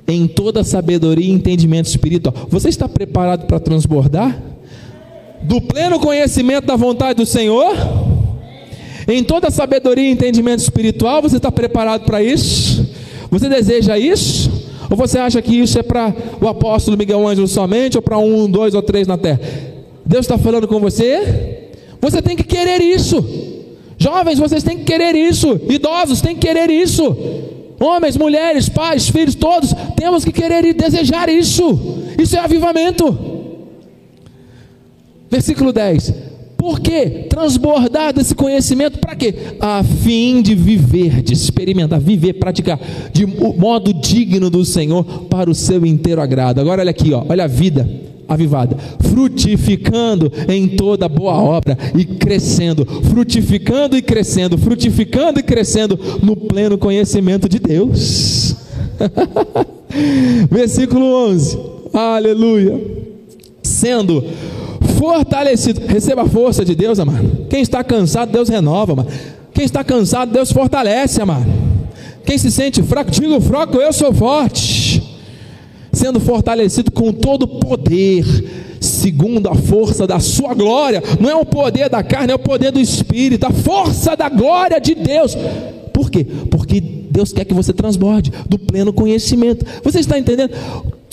[0.06, 2.34] em toda sabedoria e entendimento espiritual.
[2.50, 4.40] Você está preparado para transbordar?
[5.46, 7.76] Do pleno conhecimento da vontade do Senhor,
[9.06, 12.84] em toda sabedoria e entendimento espiritual, você está preparado para isso?
[13.30, 14.50] Você deseja isso?
[14.90, 18.50] Ou você acha que isso é para o apóstolo Miguel Ângelo somente, ou para um,
[18.50, 19.40] dois ou três na terra?
[20.04, 21.70] Deus está falando com você?
[22.00, 23.24] Você tem que querer isso.
[23.96, 25.60] Jovens, vocês têm que querer isso.
[25.68, 27.16] Idosos têm que querer isso.
[27.78, 32.02] Homens, mulheres, pais, filhos, todos temos que querer e desejar isso.
[32.18, 33.35] Isso é avivamento.
[35.36, 36.14] Versículo 10.
[36.56, 38.98] Por que transbordar desse conhecimento?
[38.98, 39.34] Para quê?
[39.60, 42.80] A fim de viver, de experimentar, viver, praticar
[43.12, 46.58] de modo digno do Senhor para o seu inteiro agrado.
[46.58, 47.86] Agora olha aqui, ó, olha a vida
[48.26, 48.78] avivada,
[49.10, 56.78] frutificando em toda boa obra e crescendo, frutificando e crescendo, frutificando e crescendo no pleno
[56.78, 58.56] conhecimento de Deus.
[60.50, 61.58] Versículo 11.
[61.92, 62.80] Aleluia.
[63.62, 64.24] Sendo
[64.98, 65.86] fortalecido.
[65.86, 67.46] Receba a força de Deus, amado.
[67.48, 69.08] Quem está cansado, Deus renova, amado.
[69.52, 71.46] Quem está cansado, Deus fortalece, amado.
[72.24, 75.02] Quem se sente fraco, diga fraco, eu sou forte.
[75.92, 78.24] Sendo fortalecido com todo o poder,
[78.80, 81.02] segundo a força da sua glória.
[81.20, 84.80] Não é o poder da carne, é o poder do Espírito, a força da glória
[84.80, 85.36] de Deus.
[85.92, 86.26] Por quê?
[86.50, 89.64] Porque Deus quer que você transborde do pleno conhecimento.
[89.82, 90.52] Você está entendendo?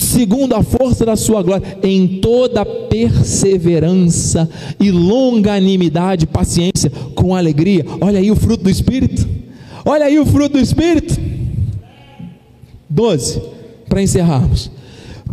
[0.04, 7.84] Segundo a força da sua glória, em toda perseverança e longanimidade, paciência, com alegria.
[8.00, 9.26] Olha aí o fruto do Espírito.
[9.84, 11.18] Olha aí o fruto do Espírito.
[12.88, 13.42] 12,
[13.88, 14.70] para encerrarmos.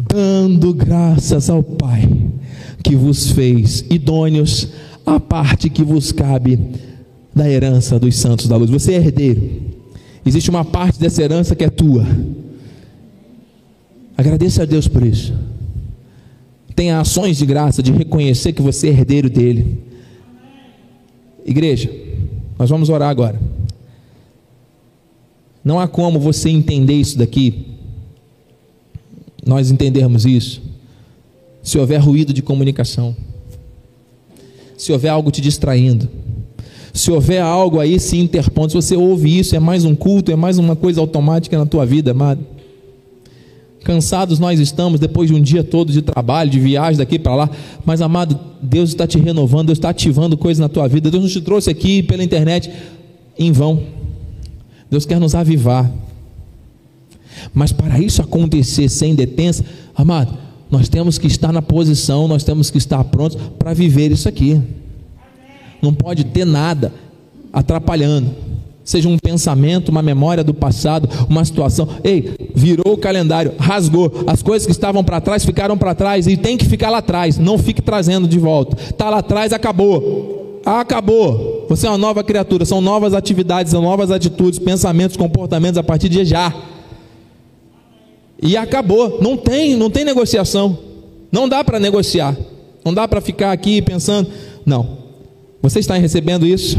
[0.07, 2.09] Dando graças ao Pai
[2.83, 4.69] que vos fez idôneos
[5.05, 6.59] a parte que vos cabe
[7.33, 8.69] da herança dos santos da luz.
[8.69, 9.41] Você é herdeiro.
[10.25, 12.05] Existe uma parte dessa herança que é tua.
[14.21, 15.33] Agradeça a Deus por isso.
[16.75, 19.79] Tenha ações de graça de reconhecer que você é herdeiro dele.
[21.43, 21.91] Igreja,
[22.57, 23.39] nós vamos orar agora.
[25.63, 27.65] Não há como você entender isso daqui
[29.43, 30.61] nós entendermos isso,
[31.63, 33.15] se houver ruído de comunicação,
[34.77, 36.07] se houver algo te distraindo,
[36.93, 40.35] se houver algo aí se interpondo, se você ouve isso, é mais um culto, é
[40.35, 42.45] mais uma coisa automática na tua vida, amado.
[43.83, 47.49] Cansados nós estamos depois de um dia todo de trabalho, de viagem daqui para lá,
[47.83, 51.09] mas amado, Deus está te renovando, Deus está ativando coisas na tua vida.
[51.09, 52.71] Deus não te trouxe aqui pela internet
[53.37, 53.81] em vão.
[54.89, 55.89] Deus quer nos avivar.
[57.53, 59.65] Mas para isso acontecer sem detença,
[59.95, 60.37] amado,
[60.69, 64.61] nós temos que estar na posição, nós temos que estar prontos para viver isso aqui.
[65.81, 66.93] Não pode ter nada
[67.51, 68.50] atrapalhando.
[68.91, 71.87] Seja um pensamento, uma memória do passado, uma situação.
[72.03, 74.11] Ei, virou o calendário, rasgou.
[74.27, 77.37] As coisas que estavam para trás ficaram para trás e tem que ficar lá atrás.
[77.37, 78.75] Não fique trazendo de volta.
[78.77, 80.59] Está lá atrás, acabou.
[80.65, 81.67] Acabou.
[81.69, 82.65] Você é uma nova criatura.
[82.65, 86.53] São novas atividades, são novas atitudes, pensamentos, comportamentos a partir de já.
[88.41, 89.19] E acabou.
[89.21, 90.77] Não tem, não tem negociação.
[91.31, 92.35] Não dá para negociar.
[92.83, 94.29] Não dá para ficar aqui pensando.
[94.65, 94.97] Não.
[95.61, 96.77] Você está recebendo isso?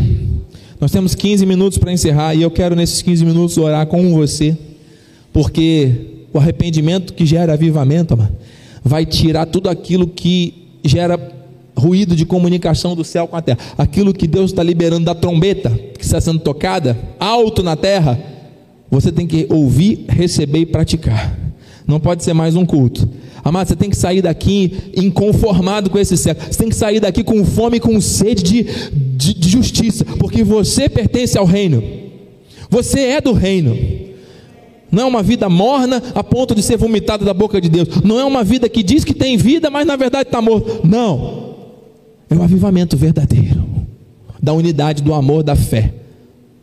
[0.82, 4.58] Nós temos 15 minutos para encerrar e eu quero nesses 15 minutos orar com você,
[5.32, 8.18] porque o arrependimento que gera avivamento,
[8.82, 11.16] vai tirar tudo aquilo que gera
[11.76, 15.70] ruído de comunicação do céu com a terra, aquilo que Deus está liberando da trombeta
[15.70, 18.18] que está sendo tocada alto na terra,
[18.90, 21.38] você tem que ouvir, receber e praticar.
[21.86, 23.08] Não pode ser mais um culto.
[23.44, 26.34] Amado, você tem que sair daqui inconformado com esse céu.
[26.34, 28.62] Você tem que sair daqui com fome e com sede de,
[29.16, 31.82] de, de justiça, porque você pertence ao reino.
[32.70, 33.76] Você é do reino.
[34.90, 37.88] Não é uma vida morna a ponto de ser vomitado da boca de Deus.
[38.04, 40.86] Não é uma vida que diz que tem vida, mas na verdade está morto.
[40.86, 41.56] Não.
[42.30, 43.64] É o avivamento verdadeiro
[44.40, 45.94] da unidade, do amor, da fé.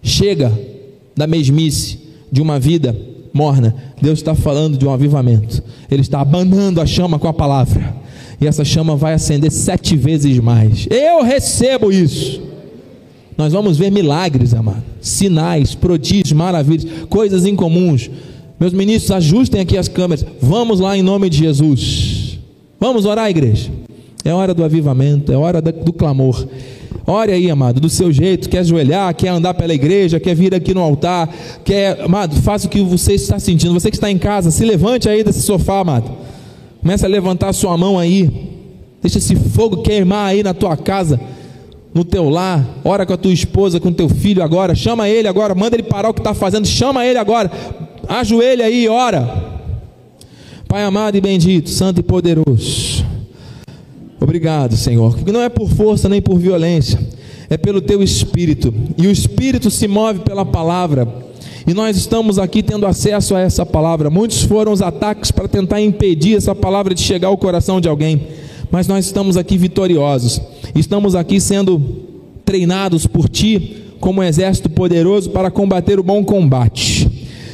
[0.01, 0.51] Chega
[1.15, 1.99] da mesmice
[2.31, 2.95] de uma vida
[3.33, 3.75] morna.
[4.01, 5.63] Deus está falando de um avivamento.
[5.89, 7.95] Ele está abanando a chama com a palavra.
[8.41, 10.87] E essa chama vai acender sete vezes mais.
[10.89, 12.41] Eu recebo isso.
[13.37, 14.83] Nós vamos ver milagres, amado.
[15.01, 18.09] Sinais, prodígios, maravilhas, coisas incomuns.
[18.59, 20.25] Meus ministros, ajustem aqui as câmeras.
[20.41, 22.37] Vamos lá em nome de Jesus.
[22.79, 23.71] Vamos orar, igreja.
[24.25, 26.45] É hora do avivamento, é hora do clamor.
[27.05, 30.73] Ore aí, amado, do seu jeito, quer ajoelhar, quer andar pela igreja, quer vir aqui
[30.73, 31.29] no altar,
[31.63, 33.73] quer, amado, faça o que você está sentindo.
[33.73, 36.11] Você que está em casa, se levante aí desse sofá, amado.
[36.81, 38.29] Comece a levantar a sua mão aí.
[39.01, 41.19] Deixa esse fogo queimar aí na tua casa,
[41.93, 42.65] no teu lar.
[42.83, 44.75] Ora com a tua esposa, com o teu filho agora.
[44.75, 46.67] Chama ele agora, manda ele parar o que está fazendo.
[46.67, 47.51] Chama ele agora.
[48.07, 49.59] Ajoelha aí, ora.
[50.67, 53.08] Pai amado e bendito, santo e poderoso.
[54.21, 56.99] Obrigado, Senhor, porque não é por força nem por violência,
[57.49, 58.73] é pelo teu espírito.
[58.97, 61.07] E o espírito se move pela palavra.
[61.65, 64.09] E nós estamos aqui tendo acesso a essa palavra.
[64.09, 68.27] Muitos foram os ataques para tentar impedir essa palavra de chegar ao coração de alguém,
[68.69, 70.41] mas nós estamos aqui vitoriosos.
[70.75, 71.81] Estamos aqui sendo
[72.43, 77.07] treinados por ti como um exército poderoso para combater o bom combate.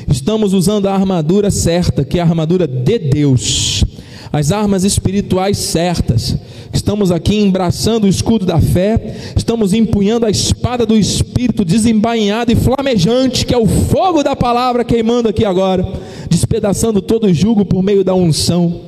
[0.10, 3.84] Estamos usando a armadura certa, que é a armadura de Deus,
[4.32, 6.38] as armas espirituais certas
[6.86, 12.56] estamos aqui embraçando o escudo da fé, estamos empunhando a espada do Espírito desembainhada e
[12.56, 15.84] flamejante, que é o fogo da palavra queimando aqui agora,
[16.30, 18.82] despedaçando todo o jugo por meio da unção.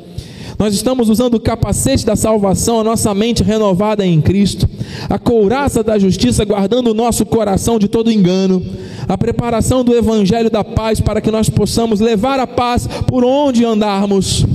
[0.59, 4.69] Nós estamos usando o capacete da salvação, a nossa mente renovada em Cristo,
[5.09, 8.63] a couraça da justiça, guardando o nosso coração de todo engano,
[9.07, 13.65] a preparação do evangelho da paz para que nós possamos levar a paz por onde
[13.65, 14.45] andarmos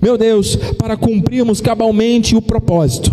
[0.00, 3.12] meu Deus, para cumprirmos cabalmente o propósito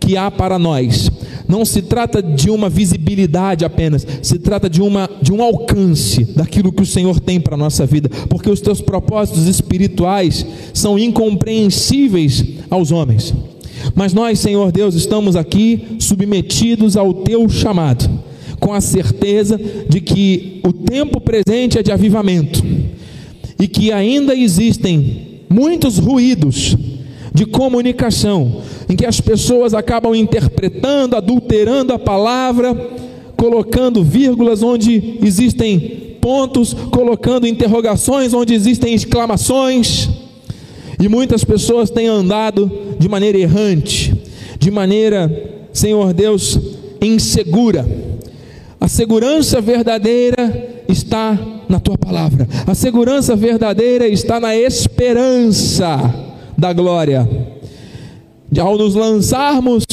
[0.00, 1.10] que há para nós.
[1.46, 6.72] Não se trata de uma visibilidade apenas, se trata de, uma, de um alcance daquilo
[6.72, 12.44] que o Senhor tem para a nossa vida, porque os teus propósitos espirituais são incompreensíveis
[12.70, 13.34] aos homens.
[13.94, 18.08] Mas nós, Senhor Deus, estamos aqui submetidos ao teu chamado,
[18.60, 22.62] com a certeza de que o tempo presente é de avivamento
[23.58, 26.76] e que ainda existem muitos ruídos
[27.32, 32.74] de comunicação, em que as pessoas acabam interpretando, adulterando a palavra,
[33.36, 40.08] colocando vírgulas onde existem pontos, colocando interrogações onde existem exclamações.
[41.00, 44.12] E muitas pessoas têm andado de maneira errante,
[44.58, 45.30] de maneira,
[45.72, 46.58] Senhor Deus,
[47.00, 47.86] insegura.
[48.80, 51.38] A segurança verdadeira está
[51.68, 52.48] na tua palavra.
[52.66, 56.14] A segurança verdadeira está na esperança
[56.56, 57.28] da glória.
[58.58, 59.84] Ao nos lançarmos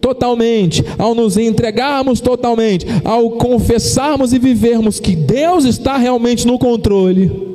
[0.00, 7.54] totalmente, ao nos entregarmos totalmente, ao confessarmos e vivermos que Deus está realmente no controle,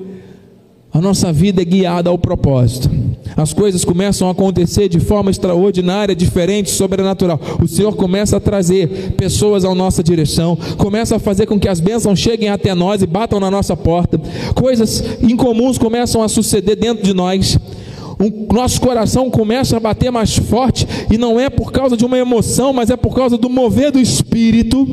[1.00, 2.92] a nossa vida é guiada ao propósito.
[3.38, 7.40] As coisas começam a acontecer de forma extraordinária, diferente, sobrenatural.
[7.64, 11.80] O Senhor começa a trazer pessoas à nossa direção, começa a fazer com que as
[11.80, 14.20] bênçãos cheguem até nós e batam na nossa porta.
[14.54, 17.58] Coisas incomuns começam a suceder dentro de nós.
[18.20, 22.18] O nosso coração começa a bater mais forte e não é por causa de uma
[22.18, 24.86] emoção, mas é por causa do mover do Espírito.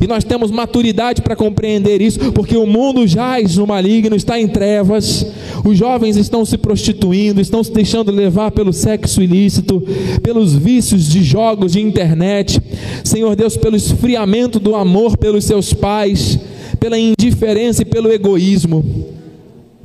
[0.00, 4.46] E nós temos maturidade para compreender isso, porque o mundo jaz no maligno, está em
[4.46, 5.26] trevas,
[5.64, 9.82] os jovens estão se prostituindo, estão se deixando levar pelo sexo ilícito,
[10.22, 12.60] pelos vícios de jogos de internet,
[13.02, 16.38] Senhor Deus, pelo esfriamento do amor pelos seus pais,
[16.78, 18.84] pela indiferença e pelo egoísmo.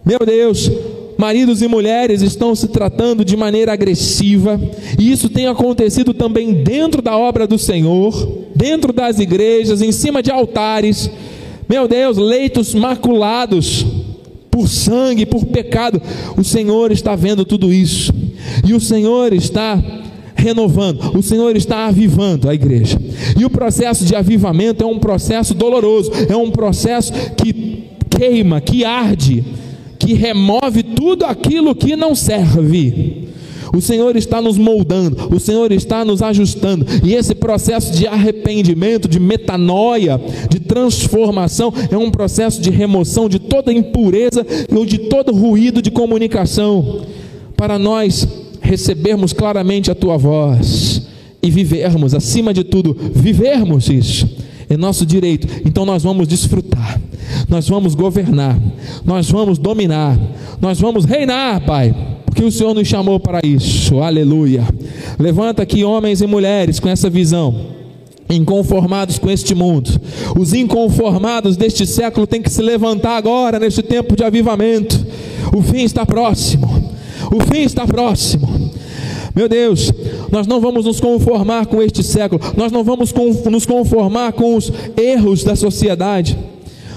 [0.05, 0.69] Meu Deus,
[1.17, 4.59] maridos e mulheres estão se tratando de maneira agressiva,
[4.99, 10.21] e isso tem acontecido também dentro da obra do Senhor, dentro das igrejas, em cima
[10.21, 11.09] de altares.
[11.67, 13.85] Meu Deus, leitos maculados
[14.51, 16.01] por sangue, por pecado.
[16.37, 18.13] O Senhor está vendo tudo isso,
[18.65, 19.81] e o Senhor está
[20.35, 22.99] renovando, o Senhor está avivando a igreja.
[23.39, 28.83] E o processo de avivamento é um processo doloroso, é um processo que queima, que
[28.83, 29.43] arde
[30.03, 33.22] que remove tudo aquilo que não serve.
[33.75, 39.07] O Senhor está nos moldando, o Senhor está nos ajustando, e esse processo de arrependimento,
[39.07, 45.33] de metanoia, de transformação, é um processo de remoção de toda impureza ou de todo
[45.33, 47.01] ruído de comunicação,
[47.57, 48.27] para nós
[48.61, 51.07] recebermos claramente a tua voz
[51.41, 54.29] e vivermos, acima de tudo, vivermos isso,
[54.69, 57.01] é nosso direito, então nós vamos desfrutar
[57.47, 58.57] nós vamos governar,
[59.05, 60.17] nós vamos dominar,
[60.61, 61.93] nós vamos reinar, Pai,
[62.33, 64.67] porque o Senhor nos chamou para isso, aleluia.
[65.19, 67.73] Levanta aqui homens e mulheres com essa visão
[68.27, 70.01] inconformados com este mundo.
[70.39, 75.05] Os inconformados deste século têm que se levantar agora, neste tempo de avivamento.
[75.55, 76.67] O fim está próximo.
[77.31, 78.71] O fim está próximo.
[79.35, 79.91] Meu Deus,
[80.31, 83.13] nós não vamos nos conformar com este século, nós não vamos
[83.51, 86.35] nos conformar com os erros da sociedade.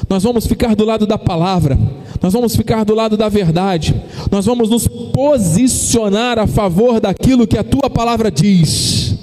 [0.09, 1.78] Nós vamos ficar do lado da palavra,
[2.27, 3.95] nós vamos ficar do lado da verdade,
[4.33, 9.14] nós vamos nos posicionar a favor daquilo que a tua palavra diz,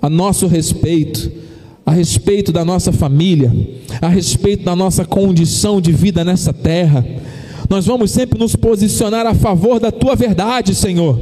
[0.00, 1.30] a nosso respeito,
[1.84, 3.54] a respeito da nossa família,
[4.00, 7.04] a respeito da nossa condição de vida nessa terra.
[7.68, 11.20] Nós vamos sempre nos posicionar a favor da tua verdade, Senhor.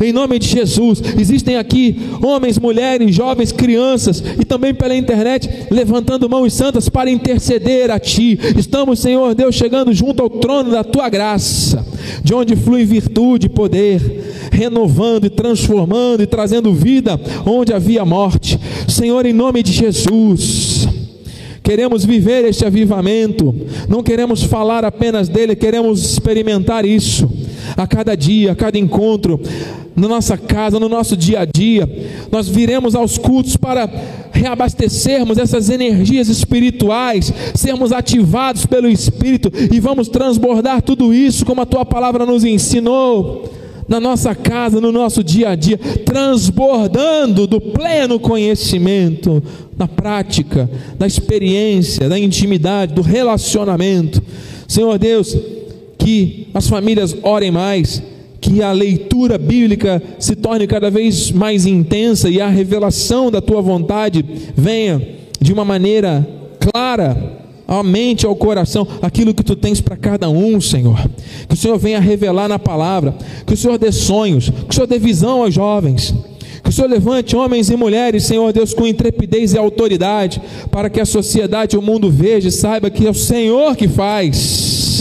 [0.00, 6.28] Em nome de Jesus, existem aqui homens, mulheres, jovens, crianças e também pela internet levantando
[6.28, 8.38] mãos santas para interceder a Ti.
[8.56, 11.84] Estamos, Senhor Deus, chegando junto ao trono da Tua graça,
[12.22, 18.58] de onde flui virtude e poder, renovando e transformando e trazendo vida onde havia morte.
[18.88, 20.88] Senhor, em nome de Jesus.
[21.62, 23.54] Queremos viver este avivamento,
[23.88, 27.30] não queremos falar apenas dele, queremos experimentar isso
[27.76, 29.40] a cada dia, a cada encontro,
[29.94, 31.88] na nossa casa, no nosso dia a dia.
[32.30, 33.88] Nós viremos aos cultos para
[34.32, 41.66] reabastecermos essas energias espirituais, sermos ativados pelo Espírito e vamos transbordar tudo isso como a
[41.66, 43.50] tua palavra nos ensinou.
[43.88, 49.42] Na nossa casa, no nosso dia a dia, transbordando do pleno conhecimento,
[49.76, 54.22] na prática, da experiência, da intimidade, do relacionamento.
[54.68, 55.36] Senhor Deus,
[55.98, 58.02] que as famílias orem mais,
[58.42, 63.62] que a leitura bíblica se torne cada vez mais intensa e a revelação da tua
[63.62, 64.24] vontade
[64.56, 65.00] venha
[65.40, 66.28] de uma maneira
[66.58, 70.98] clara à mente, ao coração, aquilo que tu tens para cada um, Senhor.
[71.48, 73.14] Que o Senhor venha revelar na palavra,
[73.46, 76.12] que o Senhor dê sonhos, que o Senhor dê visão aos jovens.
[76.64, 81.00] Que o Senhor levante homens e mulheres, Senhor Deus, com intrepidez e autoridade, para que
[81.00, 85.00] a sociedade o mundo veja e saiba que é o Senhor que faz.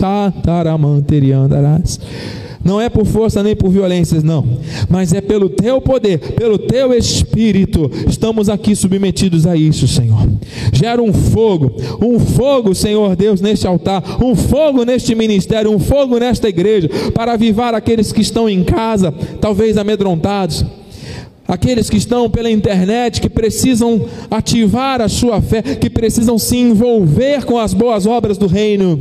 [2.63, 4.45] Não é por força nem por violências, não,
[4.89, 7.89] mas é pelo teu poder, pelo teu espírito.
[8.07, 10.29] Estamos aqui submetidos a isso, Senhor.
[10.71, 16.19] Gera um fogo, um fogo, Senhor Deus, neste altar, um fogo neste ministério, um fogo
[16.19, 20.65] nesta igreja, para avivar aqueles que estão em casa, talvez amedrontados
[21.47, 27.43] aqueles que estão pela internet, que precisam ativar a sua fé, que precisam se envolver
[27.43, 28.97] com as boas obras do reino.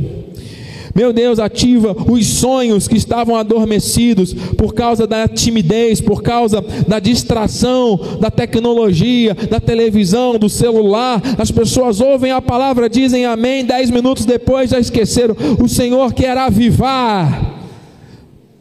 [0.93, 6.99] Meu Deus, ativa os sonhos que estavam adormecidos por causa da timidez, por causa da
[6.99, 11.21] distração, da tecnologia, da televisão, do celular.
[11.37, 15.35] As pessoas ouvem a palavra, dizem amém, dez minutos depois já esqueceram.
[15.61, 17.59] O Senhor quer avivar.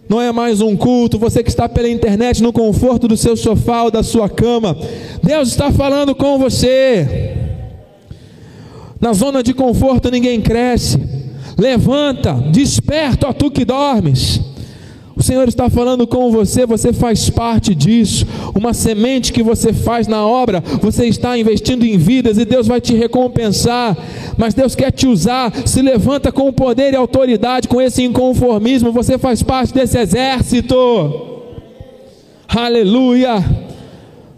[0.09, 3.85] Não é mais um culto, você que está pela internet no conforto do seu sofá
[3.85, 4.76] ou da sua cama.
[5.22, 7.37] Deus está falando com você.
[9.01, 11.20] Na zona de conforto ninguém cresce.
[11.61, 14.40] Levanta, desperta, ó tu que dormes.
[15.14, 18.26] O Senhor está falando com você, você faz parte disso.
[18.54, 22.80] Uma semente que você faz na obra, você está investindo em vidas e Deus vai
[22.80, 23.94] te recompensar.
[24.38, 25.52] Mas Deus quer te usar.
[25.66, 28.92] Se levanta com poder e autoridade, com esse inconformismo.
[28.92, 30.78] Você faz parte desse exército.
[32.48, 33.59] Aleluia.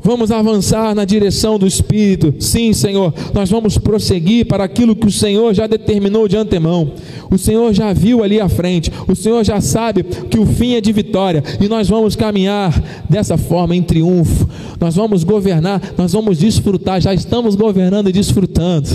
[0.03, 2.35] Vamos avançar na direção do Espírito.
[2.41, 6.93] Sim, Senhor, nós vamos prosseguir para aquilo que o Senhor já determinou de antemão.
[7.31, 8.91] O Senhor já viu ali à frente.
[9.07, 11.43] O Senhor já sabe que o fim é de vitória.
[11.61, 14.49] E nós vamos caminhar dessa forma em triunfo.
[14.81, 17.01] Nós vamos governar, nós vamos desfrutar.
[17.01, 18.89] Já estamos governando e desfrutando.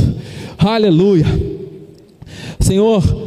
[0.57, 1.25] Aleluia.
[2.59, 3.26] Senhor,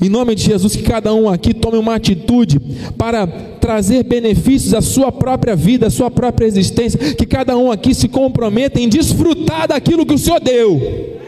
[0.00, 2.58] em nome de Jesus, que cada um aqui tome uma atitude
[2.96, 6.98] para trazer benefícios à sua própria vida, à sua própria existência.
[7.14, 11.18] Que cada um aqui se comprometa em desfrutar daquilo que o Senhor deu.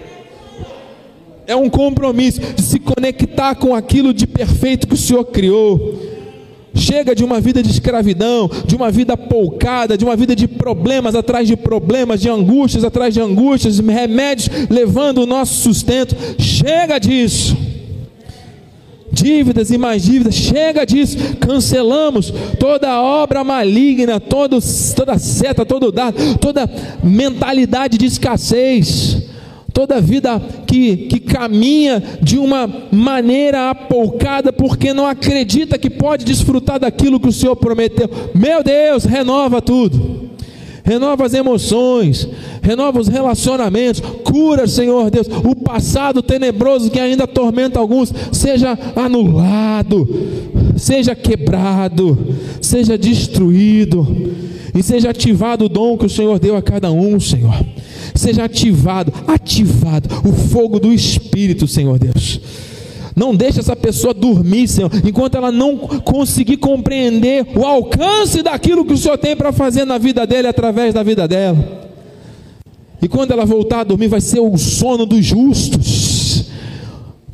[1.46, 5.98] É um compromisso de se conectar com aquilo de perfeito que o Senhor criou.
[6.74, 11.14] Chega de uma vida de escravidão, de uma vida poucada, de uma vida de problemas
[11.14, 16.16] atrás de problemas, de angústias atrás de angústias, remédios levando o nosso sustento.
[16.38, 17.71] Chega disso
[19.12, 24.58] dívidas e mais dívidas, chega disso, cancelamos toda obra maligna, todo,
[24.96, 26.68] toda seta, todo dado, toda
[27.02, 29.22] mentalidade de escassez,
[29.72, 36.80] toda vida que, que caminha de uma maneira apoucada, porque não acredita que pode desfrutar
[36.80, 38.08] daquilo que o Senhor prometeu.
[38.34, 40.31] Meu Deus, renova tudo
[40.84, 42.28] renova as emoções,
[42.60, 50.08] renova os relacionamentos, cura, Senhor Deus, o passado tenebroso que ainda atormenta alguns, seja anulado,
[50.76, 54.06] seja quebrado, seja destruído,
[54.74, 57.54] e seja ativado o dom que o Senhor deu a cada um, Senhor.
[58.14, 62.40] Seja ativado, ativado o fogo do Espírito, Senhor Deus
[63.14, 68.94] não deixe essa pessoa dormir, Senhor, enquanto ela não conseguir compreender o alcance daquilo que
[68.94, 71.90] o Senhor tem para fazer na vida dele através da vida dela.
[73.00, 76.46] E quando ela voltar a dormir, vai ser o sono dos justos,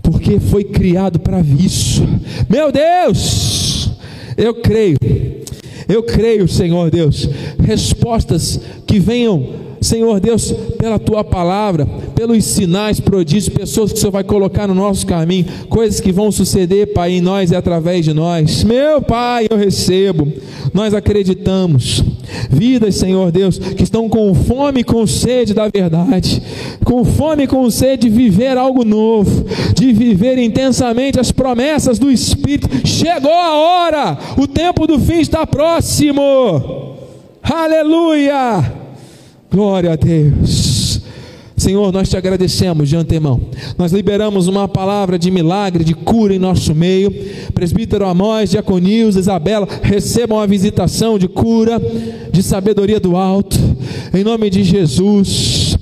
[0.03, 2.03] porque foi criado para isso.
[2.49, 3.91] Meu Deus,
[4.37, 4.97] eu creio,
[5.89, 7.29] eu creio, Senhor Deus,
[7.61, 14.13] respostas que venham Senhor Deus, pela tua palavra, pelos sinais, prodígios, pessoas que o Senhor
[14.13, 18.13] vai colocar no nosso caminho, coisas que vão suceder, Pai, em nós e através de
[18.13, 18.63] nós.
[18.65, 20.31] Meu Pai, eu recebo,
[20.75, 22.05] nós acreditamos.
[22.51, 26.43] Vidas, Senhor Deus, que estão com fome e com sede da verdade,
[26.85, 32.11] com fome e com sede de viver algo novo, de viver intensamente as promessas do
[32.11, 32.87] Espírito.
[32.87, 36.97] Chegou a hora, o tempo do fim está próximo.
[37.43, 38.88] Aleluia!
[39.51, 41.01] Glória a Deus.
[41.57, 43.41] Senhor, nós te agradecemos de antemão.
[43.79, 47.11] Nós liberamos uma palavra de milagre, de cura em nosso meio.
[47.55, 51.81] Presbítero Amós, Diaconils, Isabela, recebam a visitação de cura,
[52.31, 53.59] de sabedoria do alto.
[54.15, 55.77] Em nome de Jesus.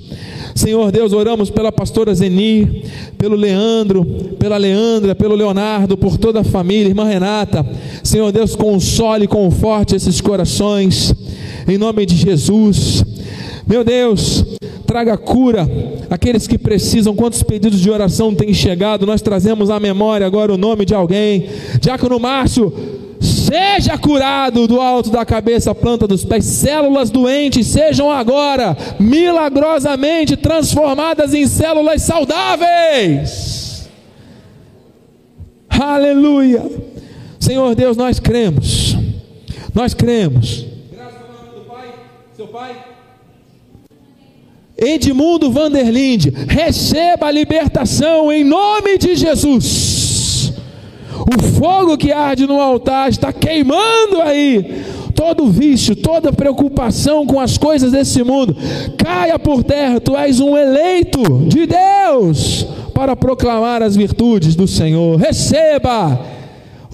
[0.54, 2.84] Senhor Deus, oramos pela pastora Zeni,
[3.18, 4.04] pelo Leandro,
[4.38, 7.66] pela Leandra, pelo Leonardo, por toda a família, irmã Renata.
[8.02, 11.12] Senhor Deus, console e conforte esses corações.
[11.68, 13.04] Em nome de Jesus.
[13.66, 14.44] Meu Deus,
[14.86, 15.68] traga cura
[16.08, 17.16] aqueles que precisam.
[17.16, 19.04] Quantos pedidos de oração têm chegado?
[19.04, 21.48] Nós trazemos à memória agora o nome de alguém.
[21.80, 22.72] Diácono Márcio,
[23.20, 26.44] seja curado do alto da cabeça, planta dos pés.
[26.44, 33.88] Células doentes sejam agora milagrosamente transformadas em células saudáveis.
[35.68, 36.64] Aleluia.
[37.40, 38.96] Senhor Deus, nós cremos.
[39.74, 40.64] Nós cremos.
[40.92, 41.94] Graças ao nome do Pai,
[42.36, 42.95] seu Pai
[44.78, 50.52] Edmundo Vanderlinde, receba a libertação em nome de Jesus.
[51.18, 54.84] O fogo que arde no altar está queimando aí.
[55.14, 58.54] Todo vício, toda preocupação com as coisas desse mundo,
[58.98, 59.98] caia por terra.
[59.98, 65.16] Tu és um eleito de Deus para proclamar as virtudes do Senhor.
[65.16, 66.35] Receba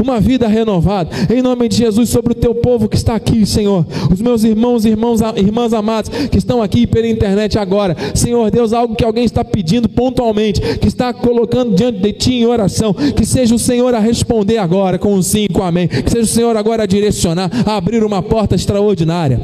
[0.03, 3.87] uma vida renovada, em nome de Jesus, sobre o teu povo que está aqui, Senhor,
[4.11, 8.95] os meus irmãos, irmãos, irmãs amados que estão aqui pela internet agora, Senhor Deus, algo
[8.95, 13.55] que alguém está pedindo pontualmente, que está colocando diante de Ti em oração, que seja
[13.55, 16.57] o Senhor a responder agora com um sim, com um amém, que seja o Senhor
[16.57, 19.41] agora a direcionar, a abrir uma porta extraordinária.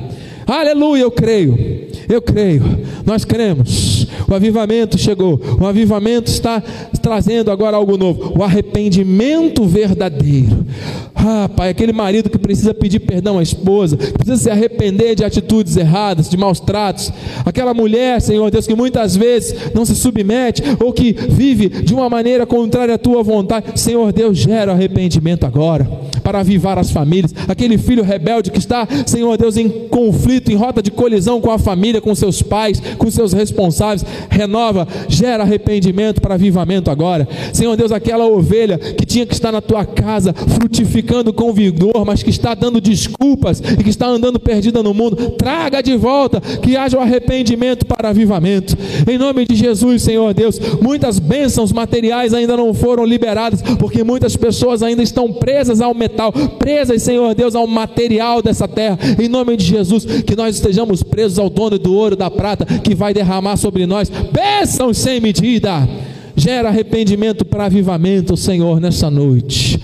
[0.46, 1.86] Aleluia, eu creio.
[2.09, 2.62] Eu creio,
[3.04, 4.07] nós cremos.
[4.29, 6.62] O avivamento chegou, o avivamento está
[7.01, 10.66] trazendo agora algo novo, o arrependimento verdadeiro.
[11.14, 15.76] Ah, Pai, aquele marido que precisa pedir perdão à esposa, precisa se arrepender de atitudes
[15.76, 17.11] erradas, de maus tratos,
[17.45, 22.09] aquela mulher, Senhor Deus, que muitas vezes não se submete ou que vive de uma
[22.09, 25.85] maneira contrária à tua vontade, Senhor Deus, gera arrependimento agora,
[26.22, 30.83] para avivar as famílias, aquele filho rebelde que está, Senhor Deus, em conflito, em rota
[30.83, 36.35] de colisão com a família, com seus pais, com seus responsáveis, renova, gera arrependimento para
[36.35, 41.53] avivamento agora, Senhor Deus, aquela ovelha que tinha que estar na tua casa, frutificando com
[41.53, 45.97] vigor, mas que está dando desculpas e que está andando perdida no mundo, traga de
[45.97, 48.77] volta, que haja o arrependimento para avivamento.
[49.09, 54.37] Em nome de Jesus, Senhor Deus, muitas bênçãos materiais ainda não foram liberadas, porque muitas
[54.37, 58.99] pessoas ainda estão presas ao metal, presas, Senhor Deus, ao material dessa terra.
[59.21, 62.95] Em nome de Jesus, que nós estejamos presos ao dono do ouro, da prata, que
[62.95, 65.88] vai derramar sobre nós bênçãos sem medida.
[66.36, 69.80] Gera arrependimento para avivamento, Senhor, nessa noite.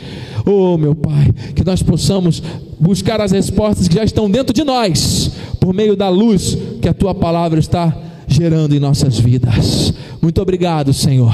[0.46, 2.42] Oh, meu Pai, que nós possamos
[2.78, 6.94] buscar as respostas que já estão dentro de nós, por meio da luz que a
[6.94, 7.96] tua palavra está
[8.26, 9.94] gerando em nossas vidas.
[10.20, 11.32] Muito obrigado, Senhor.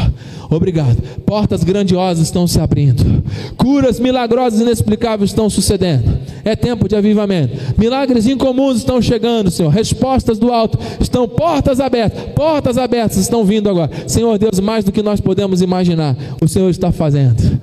[0.51, 1.01] Obrigado.
[1.25, 3.23] Portas grandiosas estão se abrindo.
[3.57, 6.19] Curas milagrosas e inexplicáveis estão sucedendo.
[6.45, 7.57] É tempo de avivamento.
[7.79, 9.71] Milagres incomuns estão chegando, Senhor.
[9.71, 12.23] Respostas do alto estão portas abertas.
[12.35, 13.91] Portas abertas estão vindo agora.
[14.07, 17.61] Senhor Deus, mais do que nós podemos imaginar, o Senhor está fazendo.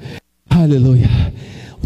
[0.50, 1.10] Aleluia.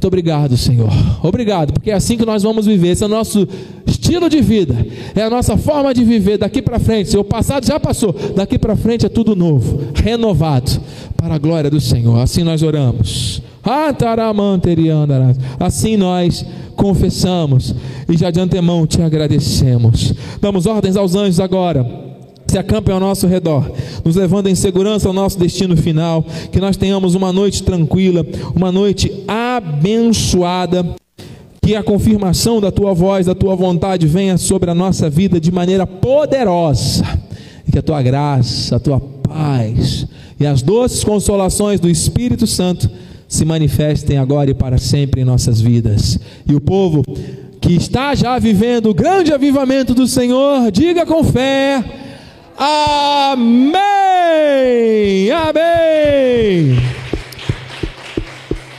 [0.02, 0.90] Muito obrigado, Senhor.
[1.22, 2.90] Obrigado, porque é assim que nós vamos viver.
[2.90, 3.48] Esse é o nosso
[3.86, 4.76] estilo de vida,
[5.16, 7.12] é a nossa forma de viver daqui para frente.
[7.12, 10.72] Senhor, o passado já passou, daqui para frente é tudo novo, renovado,
[11.16, 12.20] para a glória do Senhor.
[12.20, 13.44] Assim nós oramos.
[15.60, 16.46] Assim nós
[16.76, 17.76] confessamos
[18.10, 20.14] e já de antemão te agradecemos.
[20.40, 22.12] Damos ordens aos anjos agora.
[22.48, 23.72] Se acampem ao nosso redor,
[24.04, 28.74] nos levando em segurança ao nosso destino final, que nós tenhamos uma noite tranquila, uma
[28.74, 30.86] noite abençoada,
[31.62, 35.50] que a confirmação da tua voz, da tua vontade venha sobre a nossa vida de
[35.50, 37.06] maneira poderosa,
[37.66, 40.06] e que a tua graça, a tua paz
[40.38, 42.90] e as doces consolações do Espírito Santo
[43.32, 46.20] se manifestem agora e para sempre em nossas vidas.
[46.46, 47.02] E o povo
[47.62, 51.82] que está já vivendo o grande avivamento do Senhor, diga com fé:
[52.58, 53.72] Amém!
[55.32, 56.78] Amém!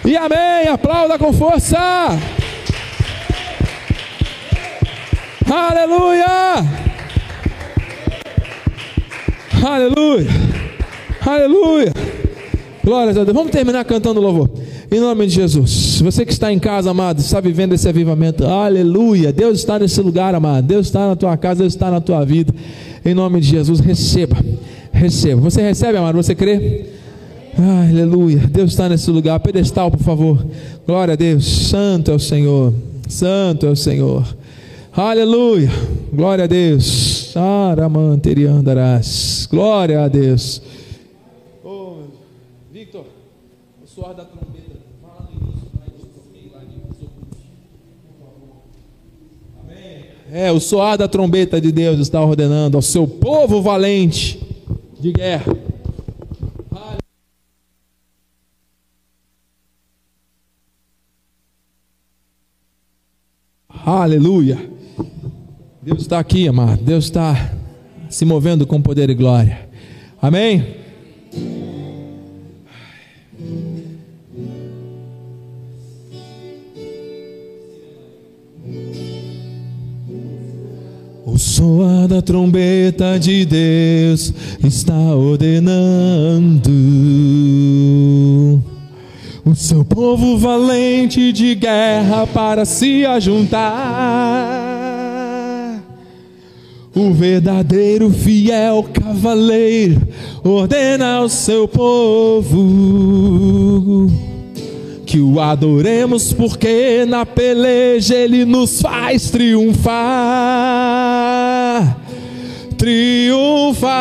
[0.04, 0.68] E amém!
[0.70, 1.78] Aplauda com força!
[5.50, 6.26] Aleluia!
[9.64, 10.28] Aleluia!
[11.24, 12.01] Aleluia!
[12.84, 13.34] Glórias a Deus.
[13.34, 14.50] Vamos terminar cantando louvor.
[14.90, 16.00] Em nome de Jesus.
[16.00, 18.44] Você que está em casa, amado, está vivendo esse avivamento.
[18.44, 19.32] Aleluia.
[19.32, 20.66] Deus está nesse lugar, amado.
[20.66, 22.52] Deus está na tua casa, Deus está na tua vida.
[23.04, 24.36] Em nome de Jesus, receba.
[24.92, 25.40] Receba.
[25.40, 26.16] Você recebe, amado?
[26.16, 26.86] Você crê?
[27.56, 28.38] Aleluia.
[28.38, 29.38] Deus está nesse lugar.
[29.40, 30.44] Pedestal, por favor.
[30.86, 31.44] Glória a Deus.
[31.44, 32.72] Santo é o Senhor.
[33.08, 34.24] Santo é o Senhor.
[34.94, 35.70] Aleluia.
[36.12, 37.32] Glória a Deus.
[39.50, 40.62] Glória a Deus.
[41.64, 41.94] Oh,
[42.70, 43.06] Victor,
[43.81, 44.80] o suor da trombeta.
[45.02, 46.80] Fala no início para lá de
[50.34, 54.40] É, o soar da trombeta de Deus está ordenando ao seu povo valente
[54.98, 55.54] de guerra.
[63.84, 64.70] Aleluia.
[65.82, 66.82] Deus está aqui, amado.
[66.82, 67.52] Deus está
[68.08, 69.68] se movendo com poder e glória.
[70.20, 70.81] Amém?
[81.62, 84.34] O soar da trombeta de Deus
[84.64, 86.72] está ordenando
[89.44, 93.62] o seu povo valente de guerra para se ajuntar.
[96.92, 100.02] O verdadeiro fiel cavaleiro
[100.42, 102.50] ordena ao seu povo
[105.06, 111.41] que o adoremos, porque na peleja ele nos faz triunfar.
[112.76, 113.92] Triunfar.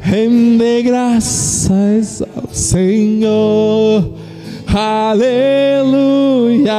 [0.00, 4.12] Rende graças ao Senhor.
[4.72, 6.72] Aleluia.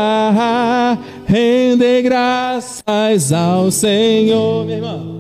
[1.26, 5.16] Rende graças ao Senhor, minha irmã.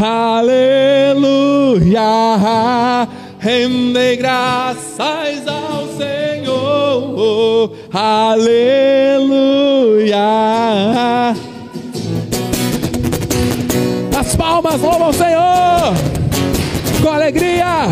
[0.00, 1.18] Aleluia.
[3.38, 7.72] Rende graças ao Senhor.
[7.92, 9.08] Aleluia.
[14.28, 15.94] as palmas, louva ao Senhor!
[17.02, 17.86] Com alegria!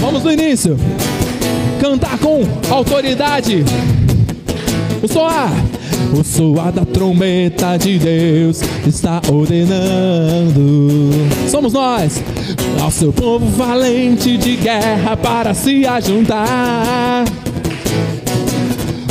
[0.00, 0.76] Vamos no início.
[1.80, 3.64] Cantar com autoridade.
[5.02, 5.50] O soar.
[6.16, 11.10] O soar da trombeta de Deus está ordenando.
[11.50, 12.22] Somos nós,
[12.80, 17.24] ao seu povo valente de guerra para se ajuntar.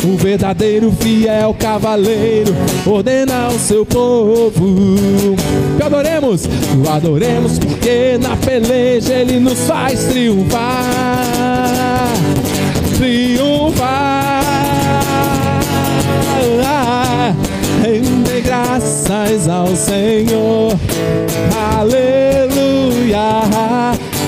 [0.03, 5.35] O verdadeiro fiel cavaleiro ordena ao seu povo
[5.75, 10.63] que adoremos, o adoremos porque na peleja ele nos faz triunfar,
[12.97, 14.16] triunfar.
[18.78, 20.71] Graças ao Senhor,
[21.75, 23.41] aleluia.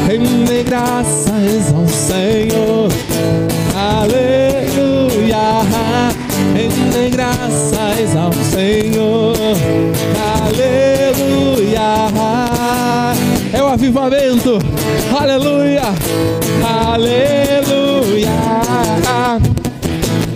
[0.08, 2.90] Rende graças ao Senhor,
[3.76, 5.38] aleluia.
[6.56, 9.36] Rende graças ao Senhor,
[10.42, 11.80] aleluia.
[13.54, 14.58] É o avivamento,
[15.16, 15.94] aleluia,
[16.64, 17.59] aleluia.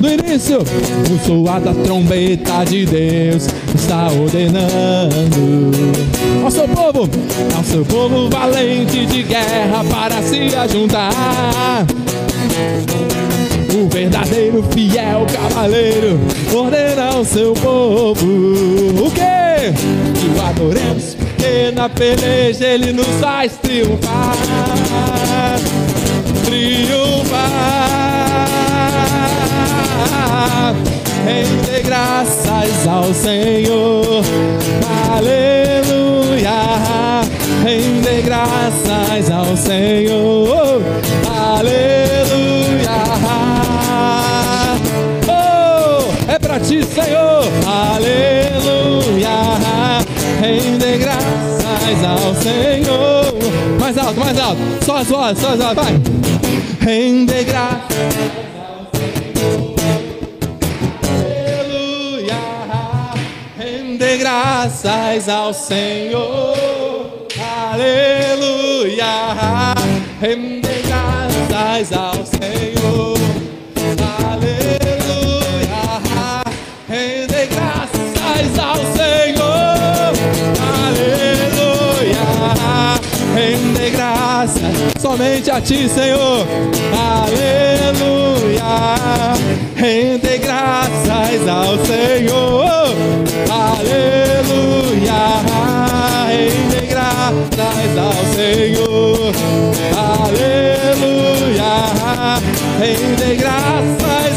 [0.03, 5.71] No início, o soar da trombeta de Deus está ordenando
[6.43, 7.09] ao seu povo,
[7.55, 11.87] ao seu povo valente de guerra para se ajuntar.
[13.73, 16.19] O verdadeiro fiel cavaleiro
[16.53, 19.71] ordena ao seu povo o quê?
[20.19, 24.35] Que o adoremos, porque na peleja ele nos faz triunfar.
[26.43, 27.22] Triunfar.
[31.25, 34.23] Rende graças ao Senhor.
[35.15, 36.51] Aleluia.
[37.63, 40.81] Rende graças ao Senhor.
[41.57, 43.03] Aleluia.
[45.27, 47.43] Oh, é pra ti, Senhor.
[47.65, 49.29] Aleluia.
[50.41, 53.33] Rende graças ao Senhor.
[53.79, 54.61] Mais alto, mais alto.
[54.85, 55.75] Só as vozes, só as vozes.
[55.75, 56.01] Vai.
[56.81, 58.52] Rende graças.
[64.13, 66.55] Rende graças ao Senhor.
[67.71, 69.33] Aleluia.
[70.21, 73.17] Rende graças ao Senhor.
[74.29, 75.81] Aleluia.
[76.87, 80.13] Rende graças ao Senhor.
[80.85, 82.29] Aleluia.
[83.33, 86.45] Rende graças somente a ti, Senhor.
[86.93, 88.13] Aleluia.
[89.83, 92.95] Rende graças ao Senhor.
[93.51, 95.11] Aleluia.
[96.25, 99.33] Rende graças ao Senhor.
[99.97, 101.73] Aleluia.
[102.79, 104.32] Rende graças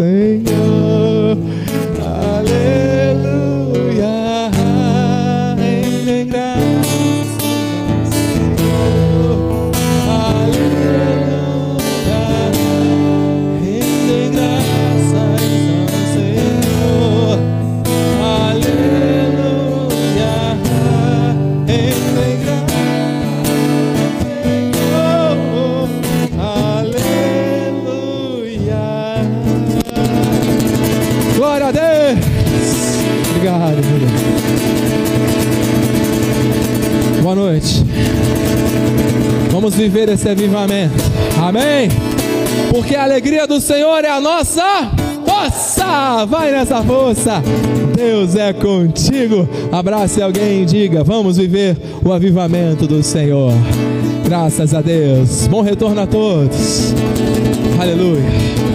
[0.00, 0.29] graças
[39.74, 40.94] Viver esse avivamento.
[41.40, 41.88] Amém?
[42.70, 44.90] Porque a alegria do Senhor é a nossa
[45.26, 46.26] força.
[46.26, 47.42] Vai nessa força.
[47.96, 49.48] Deus é contigo.
[49.72, 53.52] Abrace alguém e diga: Vamos viver o avivamento do Senhor.
[54.24, 55.46] Graças a Deus.
[55.48, 56.94] Bom retorno a todos.
[57.80, 58.69] Aleluia.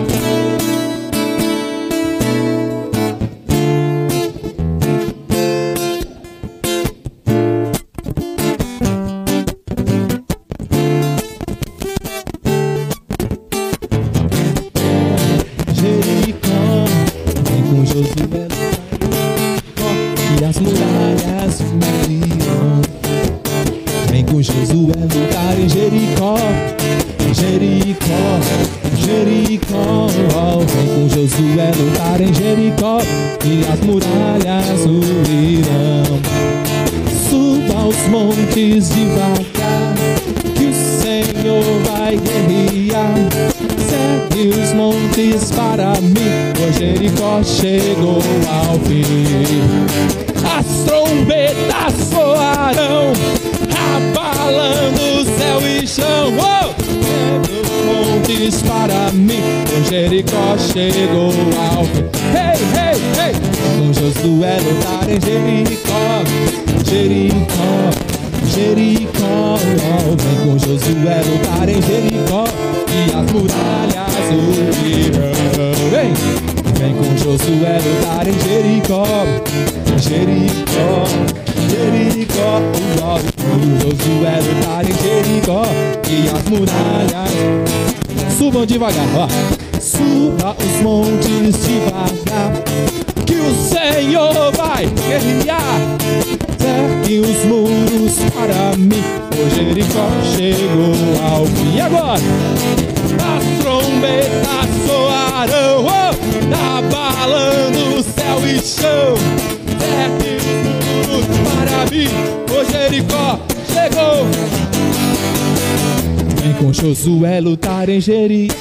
[116.45, 118.51] Vem com Josué lutar em Jeri,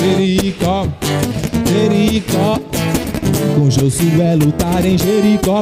[0.00, 0.88] Jericó,
[1.66, 2.58] Jericó.
[3.54, 5.60] Com Josué lutar em Jericó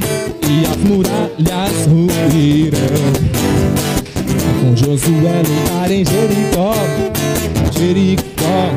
[0.49, 3.13] e as muralhas ruirão.
[4.61, 6.73] Com Josué lutar em Jericó,
[7.77, 8.71] Jericó,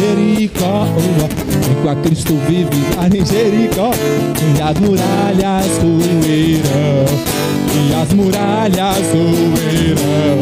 [0.00, 0.88] Jericó.
[1.70, 3.92] Enquanto Cristo vive lá em Jericó
[4.56, 7.63] e as muralhas ruirão.
[7.76, 10.38] E as muralhas ruirão.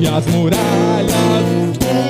[0.00, 1.44] E as muralhas
[1.84, 2.08] ruirão.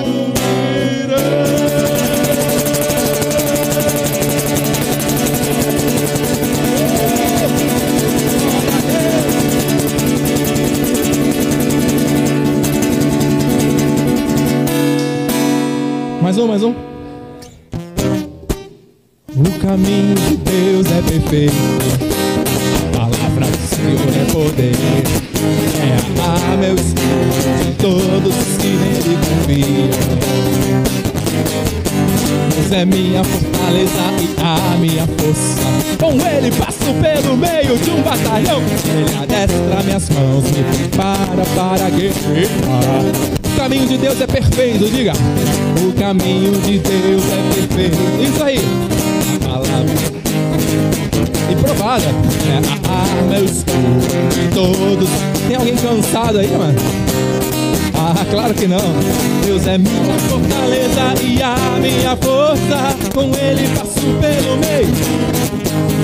[16.22, 16.74] Mais um, mais um.
[19.34, 22.07] O caminho de Deus é perfeito.
[24.38, 24.72] Poder.
[25.82, 29.90] É amar meu Senhor de todos que nele confiam.
[32.54, 35.66] Deus é minha fortaleza e a minha força.
[35.98, 38.62] Com ele passo pelo meio de um batalhão.
[38.86, 43.04] Ele adestra minhas mãos, me prepara para guerrear.
[43.44, 45.14] O caminho de Deus é perfeito, diga.
[45.82, 47.98] O caminho de Deus é perfeito.
[48.22, 48.60] Isso aí.
[49.44, 49.97] A palavra
[51.88, 52.54] provada é
[52.86, 55.08] a arma, escudo de todos.
[55.46, 56.78] Tem alguém cansado aí, mano?
[57.94, 58.78] Ah, claro que não.
[59.44, 62.94] Deus é minha fortaleza e a minha força.
[63.14, 64.92] Com Ele passo pelo meio.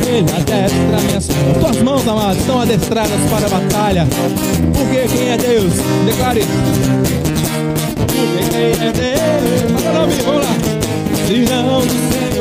[0.06, 1.28] Ele adestra minhas.
[1.60, 4.06] Tuas mãos, amadas, estão adestradas para a batalha.
[4.72, 5.72] Porque quem é Deus?
[6.06, 6.44] Declare.
[7.96, 10.24] Porque quem é Deus?
[10.24, 10.54] Vamos lá.
[11.26, 12.33] Se não.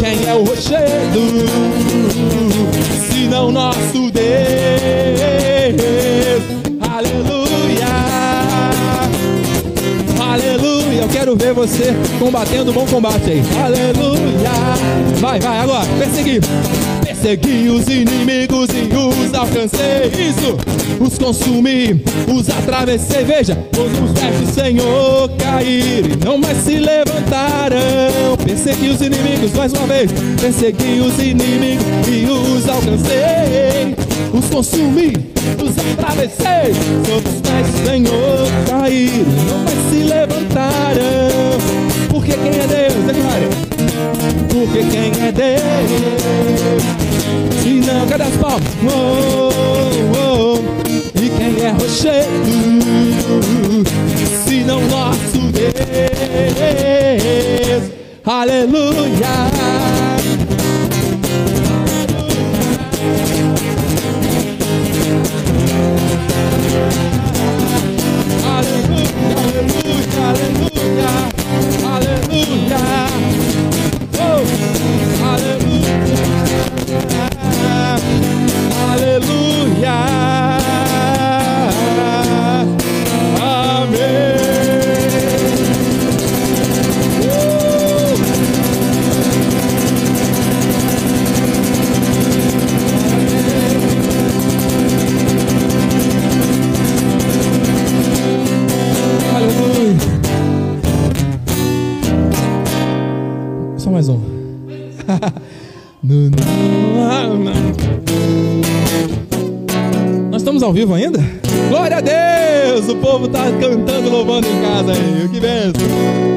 [0.00, 1.20] Quem é o rochedo?
[3.10, 4.24] Se não nosso Deus.
[6.80, 7.86] Aleluia.
[10.20, 11.02] Aleluia.
[11.02, 13.42] Eu quero ver você combatendo o bom combate aí.
[13.62, 14.50] Aleluia.
[15.20, 15.86] Vai, vai, agora.
[15.98, 16.40] Perseguir.
[17.24, 20.12] Persegui os inimigos e os alcancei.
[20.28, 20.58] Isso.
[21.00, 23.24] Os consumi, os atravessei.
[23.24, 28.36] Veja, todos os pés do Senhor caíram e não mais se levantarão.
[28.44, 30.12] Persegui os inimigos mais uma vez.
[30.38, 33.96] Persegui os inimigos e os alcancei.
[34.30, 35.14] Os consumi,
[35.62, 36.74] os atravessei.
[37.08, 41.58] Todos os pés do Senhor caíram e não mais se levantarão.
[42.10, 43.02] Porque quem é Deus?
[43.06, 43.48] Declare.
[44.50, 47.03] Porque quem é Deus?
[47.64, 48.62] Se não, cadê as palmas?
[48.82, 50.58] Oh, oh, oh.
[51.18, 52.28] E quem é rochedo?
[54.44, 55.72] Se não nosso Deus?
[58.22, 59.48] Aleluia,
[110.84, 111.18] vivo ainda?
[111.70, 112.88] Glória a Deus!
[112.88, 115.28] O povo está cantando, louvando em casa aí.
[115.28, 116.34] Que benção!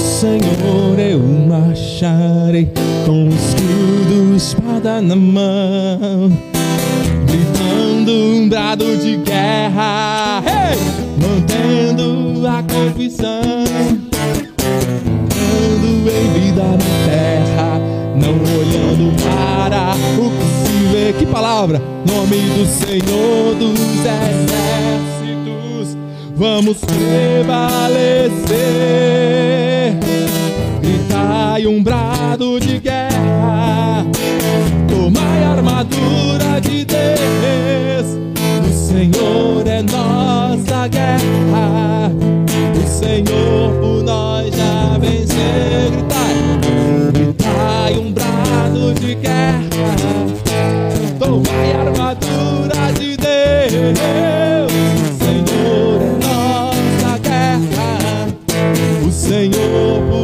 [0.00, 2.72] Senhor eu marcharei
[3.04, 6.30] com escudo, espada na mão,
[7.26, 10.63] gritando um brado de guerra, hey!
[12.44, 13.40] Mantendo a confissão,
[15.40, 17.80] andando em vida na terra,
[18.14, 21.12] não olhando para o que se vê.
[21.18, 21.80] Que palavra?
[22.06, 24.36] Nome do Senhor dos exércitos,
[26.36, 28.34] vamos prevalecer
[31.24, 34.04] gritai um brado de guerra,
[34.88, 38.18] tomai a armadura de Deus.
[38.68, 42.12] O Senhor é nossa guerra,
[42.74, 45.90] o Senhor por nós já venceu.
[45.92, 46.34] Gritai,
[47.12, 49.62] gritai um brado de guerra,
[51.18, 54.72] tomai a armadura de Deus.
[55.00, 58.28] O Senhor é nossa guerra,
[59.06, 60.23] o Senhor por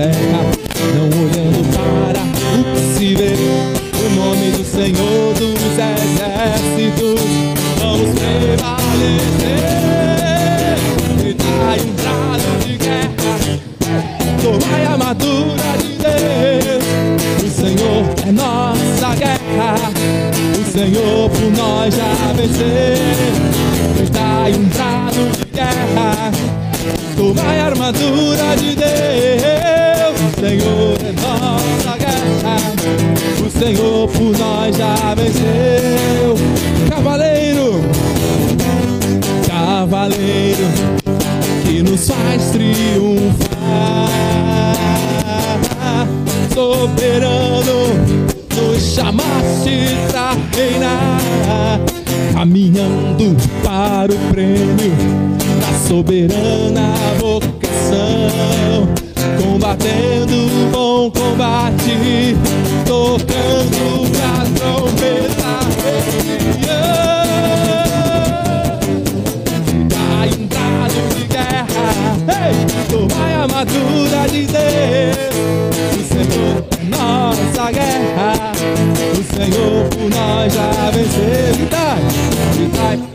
[0.00, 0.40] terra,
[0.94, 2.22] não olhando para
[2.56, 3.34] o que se vê.
[4.00, 7.20] O nome do Senhor dos exércitos,
[7.78, 9.60] vamos prevalecer.
[11.18, 13.32] Gritai um brado de guerra.
[14.42, 16.84] Tomai a armadura de Deus.
[17.44, 19.74] O Senhor é nossa guerra.
[20.58, 22.66] O Senhor por nós já venceu.
[23.96, 26.32] Gritai um brado de guerra.
[27.16, 29.79] Tomai a armadura de Deus.
[30.40, 32.56] Senhor é nossa guerra.
[33.44, 36.34] O Senhor por nós já venceu.
[36.88, 37.80] Cavaleiro,
[39.46, 40.64] cavaleiro
[41.64, 43.50] que nos faz triunfar.
[46.54, 47.80] Soberano,
[48.78, 51.80] chamaste pra reinar,
[52.32, 54.92] caminhando para o prêmio
[55.60, 58.88] da soberana vocação,
[59.40, 62.36] combatendo o bom combate,
[62.84, 65.50] tocando pra trombeta.
[70.48, 71.66] Brado de guerra,
[72.28, 72.54] hey!
[72.90, 75.34] tomai a armadura de Deus.
[75.96, 78.52] O Senhor nossa guerra,
[79.12, 81.54] o Senhor por nós já venceu.
[81.54, 81.98] Gritai,
[82.54, 83.09] gritai.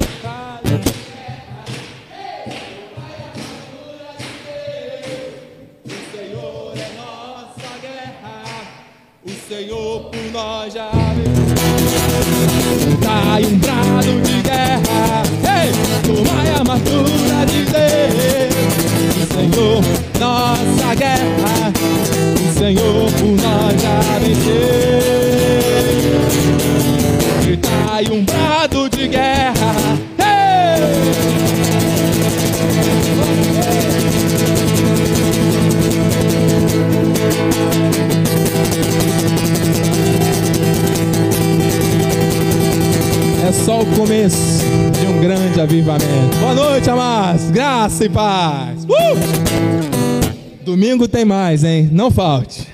[43.95, 44.61] Começo
[44.99, 46.37] de um grande avivamento.
[46.39, 47.49] Boa noite, amados.
[47.49, 48.83] Graça e paz.
[48.83, 50.65] Uh!
[50.65, 51.89] Domingo tem mais, hein?
[51.91, 52.64] Não falte.